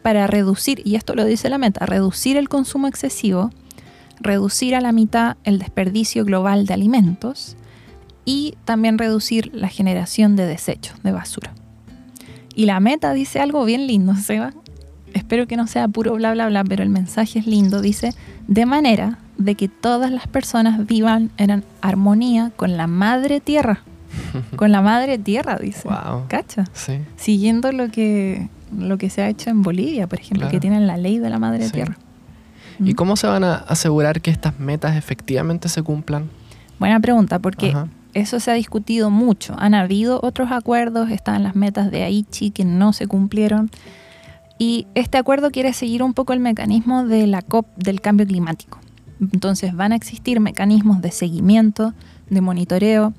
para 0.00 0.26
reducir, 0.28 0.80
y 0.82 0.94
esto 0.94 1.14
lo 1.14 1.26
dice 1.26 1.50
la 1.50 1.58
meta, 1.58 1.84
reducir 1.84 2.38
el 2.38 2.48
consumo 2.48 2.86
excesivo, 2.86 3.50
reducir 4.18 4.74
a 4.74 4.80
la 4.80 4.92
mitad 4.92 5.36
el 5.44 5.58
desperdicio 5.58 6.24
global 6.24 6.64
de 6.64 6.72
alimentos 6.72 7.58
y 8.24 8.54
también 8.64 8.96
reducir 8.96 9.50
la 9.52 9.68
generación 9.68 10.36
de 10.36 10.46
desechos, 10.46 11.02
de 11.02 11.12
basura. 11.12 11.52
Y 12.54 12.64
la 12.64 12.80
meta 12.80 13.12
dice 13.12 13.40
algo 13.40 13.66
bien 13.66 13.86
lindo, 13.86 14.14
Seba, 14.14 14.54
espero 15.14 15.46
que 15.46 15.56
no 15.56 15.66
sea 15.66 15.88
puro 15.88 16.14
bla 16.14 16.32
bla 16.32 16.48
bla, 16.48 16.64
pero 16.64 16.82
el 16.82 16.88
mensaje 16.90 17.38
es 17.38 17.46
lindo, 17.46 17.80
dice, 17.80 18.14
de 18.46 18.66
manera 18.66 19.18
de 19.36 19.54
que 19.54 19.68
todas 19.68 20.10
las 20.10 20.26
personas 20.26 20.86
vivan 20.86 21.30
en 21.36 21.64
armonía 21.80 22.50
con 22.56 22.76
la 22.76 22.86
madre 22.86 23.40
tierra. 23.40 23.80
con 24.56 24.72
la 24.72 24.80
madre 24.82 25.18
tierra, 25.18 25.56
dice. 25.56 25.86
Wow. 25.88 26.24
¿Cacha? 26.28 26.64
Sí. 26.72 27.00
Siguiendo 27.16 27.70
lo 27.72 27.90
que, 27.90 28.48
lo 28.76 28.98
que 28.98 29.10
se 29.10 29.22
ha 29.22 29.28
hecho 29.28 29.50
en 29.50 29.62
Bolivia, 29.62 30.06
por 30.06 30.18
ejemplo, 30.18 30.40
Claro. 30.40 30.50
que 30.50 30.60
tienen 30.60 30.86
la 30.86 30.96
ley 30.96 31.18
de 31.18 31.30
la 31.30 31.38
madre 31.38 31.66
Sí. 31.66 31.72
tierra. 31.72 31.96
¿Y 32.80 32.92
Mm. 32.92 32.96
cómo 32.96 33.16
se 33.16 33.26
van 33.26 33.44
a 33.44 33.54
asegurar 33.54 34.20
que 34.20 34.30
estas 34.30 34.58
metas 34.58 34.96
efectivamente 34.96 35.68
se 35.68 35.82
cumplan? 35.82 36.30
Buena 36.78 36.98
pregunta, 37.00 37.38
porque 37.38 37.70
Ajá. 37.70 37.88
eso 38.14 38.40
se 38.40 38.50
ha 38.50 38.54
discutido 38.54 39.10
mucho. 39.10 39.54
Han 39.58 39.74
habido 39.74 40.20
otros 40.22 40.50
acuerdos, 40.52 41.10
están 41.10 41.42
las 41.42 41.54
metas 41.54 41.90
de 41.90 42.02
Aichi 42.04 42.50
que 42.50 42.64
no 42.64 42.92
se 42.92 43.06
cumplieron. 43.06 43.70
Y 44.58 44.86
este 44.94 45.18
acuerdo 45.18 45.50
quiere 45.50 45.72
seguir 45.72 46.02
un 46.02 46.14
poco 46.14 46.32
el 46.32 46.40
mecanismo 46.40 47.04
de 47.04 47.26
la 47.26 47.42
COP 47.42 47.66
del 47.76 48.00
cambio 48.00 48.26
climático. 48.26 48.78
Entonces 49.20 49.74
van 49.74 49.92
a 49.92 49.96
existir 49.96 50.40
mecanismos 50.40 51.00
de 51.00 51.10
seguimiento, 51.10 51.94
de 52.30 52.40
monitoreo, 52.40 53.14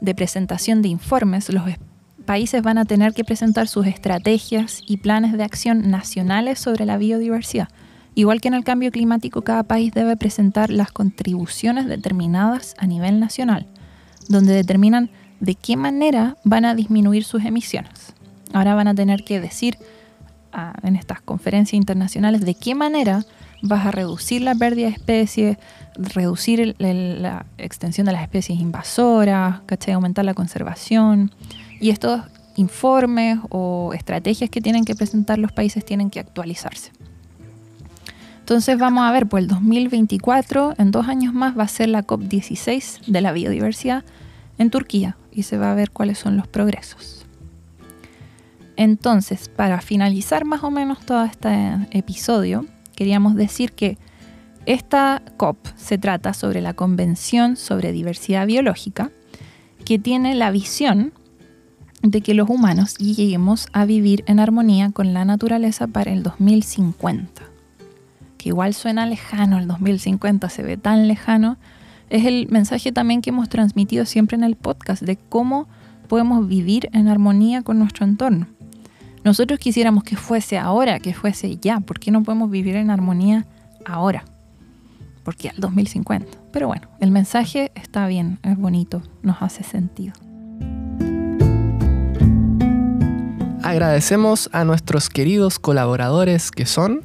de 0.00 0.14
presentación 0.14 0.82
de 0.82 0.88
informes. 0.88 1.48
Los 1.52 1.68
es- 1.68 1.78
países 2.24 2.62
van 2.62 2.78
a 2.78 2.84
tener 2.84 3.12
que 3.14 3.24
presentar 3.24 3.66
sus 3.68 3.86
estrategias 3.86 4.82
y 4.86 4.98
planes 4.98 5.32
de 5.32 5.42
acción 5.42 5.90
nacionales 5.90 6.58
sobre 6.58 6.86
la 6.86 6.96
biodiversidad. 6.98 7.68
Igual 8.14 8.40
que 8.40 8.48
en 8.48 8.54
el 8.54 8.64
cambio 8.64 8.90
climático, 8.90 9.42
cada 9.42 9.62
país 9.62 9.92
debe 9.94 10.16
presentar 10.16 10.70
las 10.70 10.92
contribuciones 10.92 11.86
determinadas 11.86 12.74
a 12.78 12.86
nivel 12.86 13.18
nacional, 13.20 13.66
donde 14.28 14.52
determinan 14.52 15.10
de 15.40 15.54
qué 15.54 15.76
manera 15.76 16.36
van 16.44 16.64
a 16.64 16.74
disminuir 16.74 17.24
sus 17.24 17.44
emisiones. 17.44 18.12
Ahora 18.52 18.74
van 18.74 18.88
a 18.88 18.94
tener 18.94 19.24
que 19.24 19.40
decir 19.40 19.76
ah, 20.52 20.74
en 20.82 20.96
estas 20.96 21.20
conferencias 21.20 21.74
internacionales 21.74 22.40
de 22.42 22.54
qué 22.54 22.74
manera 22.74 23.24
vas 23.62 23.84
a 23.86 23.90
reducir 23.90 24.42
la 24.42 24.54
pérdida 24.54 24.86
de 24.88 24.92
especies, 24.94 25.58
reducir 25.96 26.60
el- 26.60 26.76
el- 26.78 27.22
la 27.22 27.44
extensión 27.58 28.06
de 28.06 28.12
las 28.12 28.22
especies 28.22 28.58
invasoras, 28.58 29.60
¿cachai? 29.66 29.94
aumentar 29.94 30.24
la 30.24 30.34
conservación. 30.34 31.30
Y 31.80 31.90
estos 31.90 32.22
informes 32.56 33.38
o 33.50 33.92
estrategias 33.94 34.50
que 34.50 34.60
tienen 34.60 34.84
que 34.84 34.94
presentar 34.94 35.38
los 35.38 35.52
países 35.52 35.84
tienen 35.84 36.10
que 36.10 36.20
actualizarse. 36.20 36.90
Entonces 38.40 38.78
vamos 38.78 39.04
a 39.04 39.12
ver, 39.12 39.26
pues 39.28 39.42
el 39.42 39.48
2024, 39.48 40.74
en 40.78 40.90
dos 40.90 41.06
años 41.06 41.32
más, 41.32 41.56
va 41.56 41.62
a 41.64 41.68
ser 41.68 41.88
la 41.88 42.02
COP16 42.04 43.00
de 43.06 43.20
la 43.20 43.32
biodiversidad 43.32 44.04
en 44.58 44.70
Turquía 44.70 45.16
y 45.32 45.44
se 45.44 45.56
va 45.56 45.70
a 45.70 45.74
ver 45.74 45.90
cuáles 45.90 46.18
son 46.18 46.36
los 46.36 46.48
progresos. 46.48 47.19
Entonces, 48.80 49.50
para 49.50 49.82
finalizar 49.82 50.46
más 50.46 50.64
o 50.64 50.70
menos 50.70 51.00
todo 51.00 51.22
este 51.24 51.76
episodio, 51.90 52.64
queríamos 52.96 53.34
decir 53.34 53.72
que 53.72 53.98
esta 54.64 55.20
COP 55.36 55.58
se 55.76 55.98
trata 55.98 56.32
sobre 56.32 56.62
la 56.62 56.72
Convención 56.72 57.56
sobre 57.56 57.92
Diversidad 57.92 58.46
Biológica, 58.46 59.10
que 59.84 59.98
tiene 59.98 60.34
la 60.34 60.50
visión 60.50 61.12
de 62.00 62.22
que 62.22 62.32
los 62.32 62.48
humanos 62.48 62.96
lleguemos 62.96 63.68
a 63.74 63.84
vivir 63.84 64.24
en 64.26 64.40
armonía 64.40 64.92
con 64.92 65.12
la 65.12 65.26
naturaleza 65.26 65.86
para 65.86 66.10
el 66.10 66.22
2050. 66.22 67.42
Que 68.38 68.48
igual 68.48 68.72
suena 68.72 69.04
lejano, 69.04 69.58
el 69.58 69.68
2050 69.68 70.48
se 70.48 70.62
ve 70.62 70.78
tan 70.78 71.06
lejano. 71.06 71.58
Es 72.08 72.24
el 72.24 72.48
mensaje 72.48 72.92
también 72.92 73.20
que 73.20 73.28
hemos 73.28 73.50
transmitido 73.50 74.06
siempre 74.06 74.38
en 74.38 74.44
el 74.44 74.56
podcast 74.56 75.02
de 75.02 75.18
cómo 75.18 75.68
podemos 76.08 76.48
vivir 76.48 76.88
en 76.94 77.08
armonía 77.08 77.60
con 77.60 77.78
nuestro 77.78 78.06
entorno. 78.06 78.46
Nosotros 79.22 79.58
quisiéramos 79.58 80.04
que 80.04 80.16
fuese 80.16 80.56
ahora, 80.56 80.98
que 80.98 81.12
fuese 81.12 81.56
ya. 81.58 81.80
¿Por 81.80 82.00
qué 82.00 82.10
no 82.10 82.22
podemos 82.22 82.50
vivir 82.50 82.76
en 82.76 82.90
armonía 82.90 83.46
ahora? 83.84 84.24
Porque 85.24 85.50
al 85.50 85.56
2050. 85.58 86.38
Pero 86.52 86.68
bueno, 86.68 86.88
el 87.00 87.10
mensaje 87.10 87.70
está 87.74 88.06
bien, 88.06 88.38
es 88.42 88.56
bonito, 88.56 89.02
nos 89.22 89.42
hace 89.42 89.62
sentido. 89.62 90.14
Agradecemos 93.62 94.48
a 94.52 94.64
nuestros 94.64 95.10
queridos 95.10 95.58
colaboradores 95.58 96.50
que 96.50 96.64
son 96.64 97.02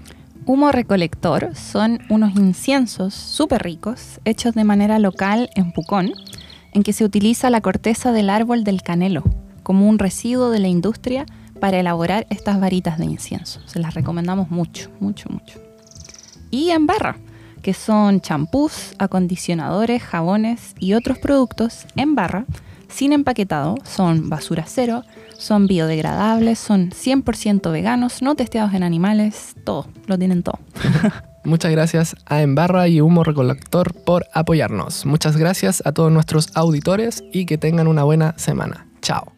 Humo 0.48 0.72
Recolector 0.72 1.56
son 1.56 2.00
unos 2.08 2.36
inciensos 2.36 3.14
súper 3.14 3.64
ricos, 3.64 4.22
hechos 4.26 4.54
de 4.54 4.64
manera 4.64 5.00
local 5.00 5.50
en 5.56 5.72
Pucón, 5.72 6.14
en 6.72 6.84
que 6.84 6.94
se 6.94 7.04
utiliza 7.04 7.50
la 7.50 7.62
corteza 7.62 8.12
del 8.12 8.30
árbol 8.30 8.64
del 8.64 8.84
canelo 8.84 9.24
como 9.64 9.90
un 9.90 9.98
residuo 9.98 10.52
de 10.52 10.60
la 10.60 10.68
industria 10.68 11.26
para 11.66 11.80
elaborar 11.80 12.28
estas 12.30 12.60
varitas 12.60 13.00
de 13.00 13.06
incienso. 13.06 13.60
Se 13.66 13.80
las 13.80 13.96
recomendamos 13.96 14.52
mucho, 14.52 14.92
mucho, 15.00 15.30
mucho. 15.32 15.60
Y 16.52 16.70
en 16.70 16.86
barra, 16.86 17.18
que 17.64 17.74
son 17.74 18.22
champús, 18.22 18.94
acondicionadores, 19.00 20.04
jabones 20.04 20.76
y 20.80 20.94
otros 20.94 21.18
productos 21.18 21.88
en 21.96 22.14
barra, 22.14 22.46
sin 22.88 23.14
empaquetado, 23.14 23.78
son 23.84 24.30
basura 24.30 24.66
cero, 24.68 25.06
son 25.40 25.66
biodegradables, 25.66 26.60
son 26.60 26.92
100% 26.92 27.72
veganos, 27.72 28.22
no 28.22 28.36
testeados 28.36 28.76
en 28.76 28.84
animales, 28.84 29.56
todo, 29.64 29.88
lo 30.06 30.20
tienen 30.20 30.44
todo. 30.44 30.60
Muchas 31.46 31.72
gracias 31.72 32.16
a 32.28 32.44
Embarra 32.44 32.88
y 32.88 33.02
Humo 33.02 33.24
Recolector 33.24 33.96
por 34.04 34.28
apoyarnos. 34.36 35.08
Muchas 35.08 35.36
gracias 35.36 35.82
a 35.84 35.94
todos 35.94 36.12
nuestros 36.12 36.56
auditores 36.56 37.24
y 37.34 37.48
que 37.48 37.58
tengan 37.58 37.88
una 37.88 38.04
buena 38.04 38.36
semana. 38.38 38.86
Chao. 39.02 39.35